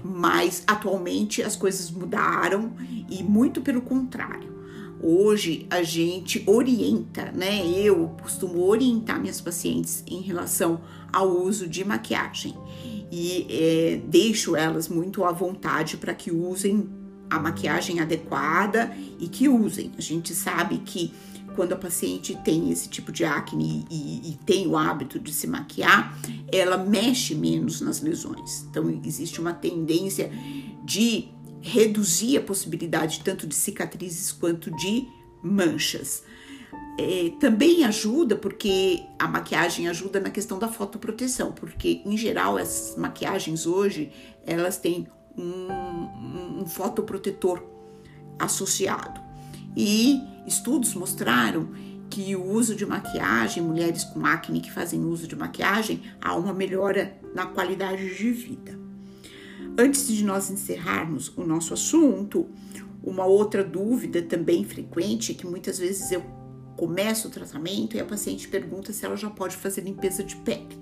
Mas 0.02 0.62
atualmente 0.66 1.42
as 1.42 1.56
coisas 1.56 1.90
mudaram 1.90 2.72
e 3.10 3.22
muito 3.24 3.60
pelo 3.60 3.82
contrário. 3.82 4.54
Hoje 5.02 5.66
a 5.68 5.82
gente 5.82 6.42
orienta, 6.46 7.32
né? 7.32 7.66
Eu 7.66 8.14
costumo 8.22 8.64
orientar 8.64 9.20
minhas 9.20 9.40
pacientes 9.40 10.04
em 10.06 10.20
relação 10.20 10.80
ao 11.12 11.28
uso 11.28 11.66
de 11.66 11.84
maquiagem 11.84 12.54
e 13.10 13.46
é, 13.50 14.00
deixo 14.08 14.56
elas 14.56 14.88
muito 14.88 15.24
à 15.24 15.32
vontade 15.32 15.96
para 15.96 16.14
que 16.14 16.30
usem 16.30 16.88
a 17.28 17.38
maquiagem 17.38 18.00
adequada 18.00 18.96
e 19.18 19.28
que 19.28 19.48
usem. 19.48 19.92
A 19.96 20.00
gente 20.00 20.34
sabe 20.34 20.78
que 20.78 21.12
quando 21.54 21.72
a 21.72 21.76
paciente 21.76 22.38
tem 22.44 22.70
esse 22.70 22.88
tipo 22.88 23.10
de 23.10 23.24
acne 23.24 23.86
e, 23.90 24.30
e, 24.30 24.38
tem 24.44 24.66
o 24.66 24.76
hábito 24.76 25.18
de 25.18 25.32
se 25.32 25.46
maquiar, 25.46 26.16
ela 26.52 26.76
mexe 26.76 27.34
menos 27.34 27.80
nas 27.80 28.02
lesões. 28.02 28.66
Então, 28.70 29.00
existe 29.04 29.40
uma 29.40 29.54
tendência 29.54 30.30
de 30.84 31.28
reduzir 31.62 32.36
a 32.36 32.42
possibilidade 32.42 33.22
tanto 33.24 33.46
de 33.46 33.54
cicatrizes 33.54 34.30
quanto 34.30 34.70
de 34.76 35.08
manchas 35.42 36.22
é, 36.98 37.30
também 37.38 37.84
ajuda 37.84 38.36
porque 38.36 39.04
a 39.18 39.28
maquiagem 39.28 39.88
ajuda 39.88 40.18
na 40.18 40.30
questão 40.30 40.58
da 40.58 40.68
fotoproteção, 40.68 41.52
porque 41.52 42.02
em 42.04 42.16
geral 42.16 42.56
as 42.56 42.94
maquiagens 42.96 43.66
hoje 43.66 44.10
elas 44.46 44.78
têm 44.78 45.06
um, 45.36 46.62
um 46.62 46.66
fotoprotetor 46.66 47.62
associado 48.38 49.20
e 49.76 50.20
estudos 50.46 50.94
mostraram 50.94 51.68
que 52.08 52.34
o 52.34 52.44
uso 52.44 52.74
de 52.74 52.86
maquiagem, 52.86 53.62
mulheres 53.62 54.04
com 54.04 54.24
acne 54.24 54.60
que 54.60 54.72
fazem 54.72 55.04
uso 55.04 55.26
de 55.26 55.36
maquiagem, 55.36 56.02
há 56.20 56.34
uma 56.34 56.54
melhora 56.54 57.18
na 57.34 57.46
qualidade 57.46 58.14
de 58.16 58.30
vida. 58.30 58.78
Antes 59.76 60.06
de 60.06 60.24
nós 60.24 60.50
encerrarmos 60.50 61.36
o 61.36 61.44
nosso 61.44 61.74
assunto, 61.74 62.46
uma 63.02 63.26
outra 63.26 63.62
dúvida 63.62 64.22
também 64.22 64.64
frequente 64.64 65.34
que 65.34 65.46
muitas 65.46 65.78
vezes 65.78 66.10
eu 66.10 66.24
começa 66.76 67.26
o 67.26 67.30
tratamento 67.30 67.96
e 67.96 68.00
a 68.00 68.04
paciente 68.04 68.48
pergunta 68.48 68.92
se 68.92 69.04
ela 69.04 69.16
já 69.16 69.30
pode 69.30 69.56
fazer 69.56 69.80
limpeza 69.80 70.22
de 70.22 70.36
pele. 70.36 70.78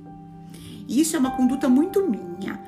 Isso 0.89 1.17
é 1.17 1.19
uma 1.19 1.37
conduta 1.37 1.69
muito 1.69 2.07
minha. 2.07 2.63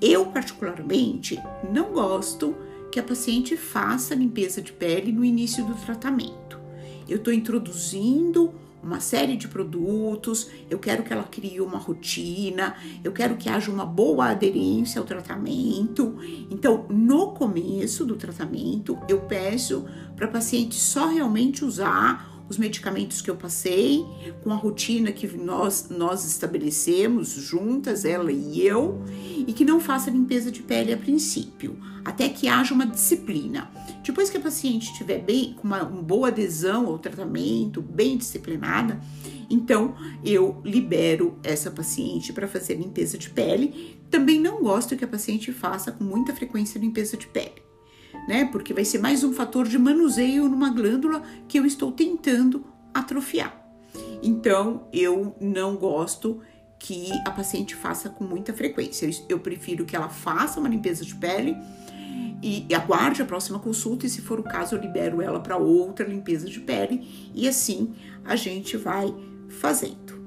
Eu, 0.00 0.26
particularmente, 0.26 1.40
não 1.72 1.92
gosto 1.92 2.54
que 2.90 3.00
a 3.00 3.02
paciente 3.02 3.56
faça 3.56 4.14
limpeza 4.14 4.60
de 4.60 4.72
pele 4.72 5.12
no 5.12 5.24
início 5.24 5.64
do 5.64 5.74
tratamento. 5.74 6.60
Eu 7.08 7.16
estou 7.16 7.32
introduzindo 7.32 8.52
uma 8.82 8.98
série 8.98 9.36
de 9.36 9.46
produtos, 9.46 10.50
eu 10.68 10.78
quero 10.78 11.04
que 11.04 11.12
ela 11.12 11.22
crie 11.22 11.60
uma 11.60 11.78
rotina, 11.78 12.74
eu 13.04 13.12
quero 13.12 13.36
que 13.36 13.48
haja 13.48 13.70
uma 13.70 13.86
boa 13.86 14.30
aderência 14.30 15.00
ao 15.00 15.06
tratamento. 15.06 16.16
Então, 16.50 16.86
no 16.90 17.28
começo 17.28 18.04
do 18.04 18.16
tratamento, 18.16 18.98
eu 19.08 19.20
peço 19.20 19.86
para 20.16 20.26
a 20.26 20.30
paciente 20.30 20.74
só 20.74 21.06
realmente 21.06 21.64
usar 21.64 22.31
os 22.52 22.58
medicamentos 22.58 23.22
que 23.22 23.30
eu 23.30 23.36
passei, 23.36 24.04
com 24.42 24.52
a 24.52 24.54
rotina 24.54 25.10
que 25.10 25.26
nós, 25.26 25.88
nós 25.88 26.26
estabelecemos 26.26 27.30
juntas, 27.30 28.04
ela 28.04 28.30
e 28.30 28.60
eu, 28.60 29.02
e 29.46 29.52
que 29.54 29.64
não 29.64 29.80
faça 29.80 30.10
limpeza 30.10 30.52
de 30.52 30.62
pele 30.62 30.92
a 30.92 30.96
princípio, 30.98 31.78
até 32.04 32.28
que 32.28 32.48
haja 32.48 32.74
uma 32.74 32.86
disciplina. 32.86 33.70
Depois 34.04 34.28
que 34.28 34.36
a 34.36 34.40
paciente 34.40 34.92
estiver 34.92 35.20
bem, 35.22 35.54
com 35.54 35.66
uma, 35.66 35.82
uma 35.82 36.02
boa 36.02 36.28
adesão 36.28 36.86
ao 36.88 36.98
tratamento, 36.98 37.80
bem 37.80 38.18
disciplinada, 38.18 39.00
então 39.48 39.94
eu 40.22 40.60
libero 40.62 41.38
essa 41.42 41.70
paciente 41.70 42.34
para 42.34 42.46
fazer 42.46 42.74
limpeza 42.74 43.16
de 43.16 43.30
pele. 43.30 43.98
Também 44.10 44.38
não 44.38 44.62
gosto 44.62 44.94
que 44.94 45.04
a 45.04 45.08
paciente 45.08 45.52
faça 45.52 45.90
com 45.90 46.04
muita 46.04 46.34
frequência 46.34 46.78
limpeza 46.78 47.16
de 47.16 47.26
pele 47.26 47.71
né? 48.28 48.44
Porque 48.46 48.72
vai 48.72 48.84
ser 48.84 48.98
mais 48.98 49.24
um 49.24 49.32
fator 49.32 49.66
de 49.66 49.78
manuseio 49.78 50.48
numa 50.48 50.70
glândula 50.70 51.22
que 51.48 51.58
eu 51.58 51.66
estou 51.66 51.92
tentando 51.92 52.64
atrofiar. 52.92 53.60
Então, 54.22 54.86
eu 54.92 55.34
não 55.40 55.76
gosto 55.76 56.40
que 56.78 57.10
a 57.24 57.30
paciente 57.30 57.74
faça 57.74 58.08
com 58.08 58.24
muita 58.24 58.52
frequência. 58.52 59.08
Eu 59.28 59.38
prefiro 59.38 59.84
que 59.84 59.94
ela 59.94 60.08
faça 60.08 60.58
uma 60.58 60.68
limpeza 60.68 61.04
de 61.04 61.14
pele 61.14 61.56
e 62.42 62.66
aguarde 62.74 63.22
a 63.22 63.24
próxima 63.24 63.58
consulta 63.60 64.04
e, 64.04 64.10
se 64.10 64.20
for 64.20 64.40
o 64.40 64.42
caso, 64.42 64.74
eu 64.74 64.80
libero 64.80 65.22
ela 65.22 65.38
para 65.38 65.56
outra 65.56 66.04
limpeza 66.04 66.48
de 66.48 66.58
pele 66.58 67.30
e 67.32 67.46
assim 67.46 67.94
a 68.24 68.34
gente 68.34 68.76
vai 68.76 69.14
fazendo. 69.48 70.20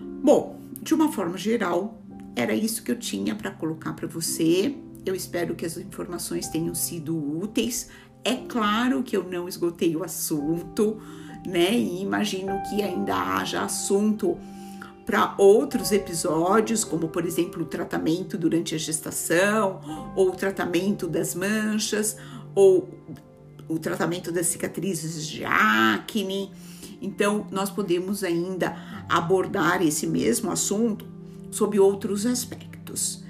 Bom, 0.00 0.60
de 0.80 0.94
uma 0.94 1.10
forma 1.10 1.36
geral, 1.36 2.00
era 2.36 2.54
isso 2.54 2.84
que 2.84 2.92
eu 2.92 2.98
tinha 2.98 3.34
para 3.34 3.50
colocar 3.50 3.92
para 3.92 4.06
você. 4.06 4.76
Eu 5.04 5.14
espero 5.14 5.54
que 5.54 5.66
as 5.66 5.76
informações 5.76 6.48
tenham 6.48 6.74
sido 6.74 7.16
úteis. 7.16 7.88
É 8.24 8.36
claro 8.36 9.02
que 9.02 9.16
eu 9.16 9.24
não 9.24 9.48
esgotei 9.48 9.96
o 9.96 10.04
assunto, 10.04 11.00
né? 11.46 11.72
E 11.72 12.02
imagino 12.02 12.60
que 12.70 12.82
ainda 12.82 13.16
haja 13.16 13.62
assunto 13.62 14.38
para 15.04 15.34
outros 15.36 15.90
episódios, 15.90 16.84
como 16.84 17.08
por 17.08 17.26
exemplo 17.26 17.62
o 17.62 17.66
tratamento 17.66 18.38
durante 18.38 18.74
a 18.74 18.78
gestação, 18.78 19.80
ou 20.14 20.28
o 20.28 20.36
tratamento 20.36 21.08
das 21.08 21.34
manchas, 21.34 22.16
ou 22.54 22.88
o 23.68 23.78
tratamento 23.78 24.30
das 24.30 24.46
cicatrizes 24.46 25.26
de 25.26 25.44
acne. 25.44 26.52
Então, 27.00 27.46
nós 27.50 27.68
podemos 27.68 28.22
ainda 28.22 28.76
abordar 29.08 29.82
esse 29.82 30.06
mesmo 30.06 30.52
assunto 30.52 31.04
sob 31.50 31.78
outros 31.80 32.24
aspectos. 32.24 33.24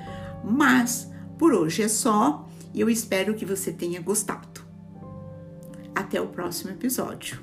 Mas 0.45 1.12
por 1.43 1.55
hoje 1.55 1.83
é 1.83 1.89
só 1.89 2.49
e 2.73 2.81
eu 2.81 2.89
espero 2.89 3.35
que 3.35 3.45
você 3.45 3.73
tenha 3.73 4.01
gostado. 4.01 4.65
Até 5.93 6.21
o 6.21 6.29
próximo 6.29 6.71
episódio. 6.71 7.41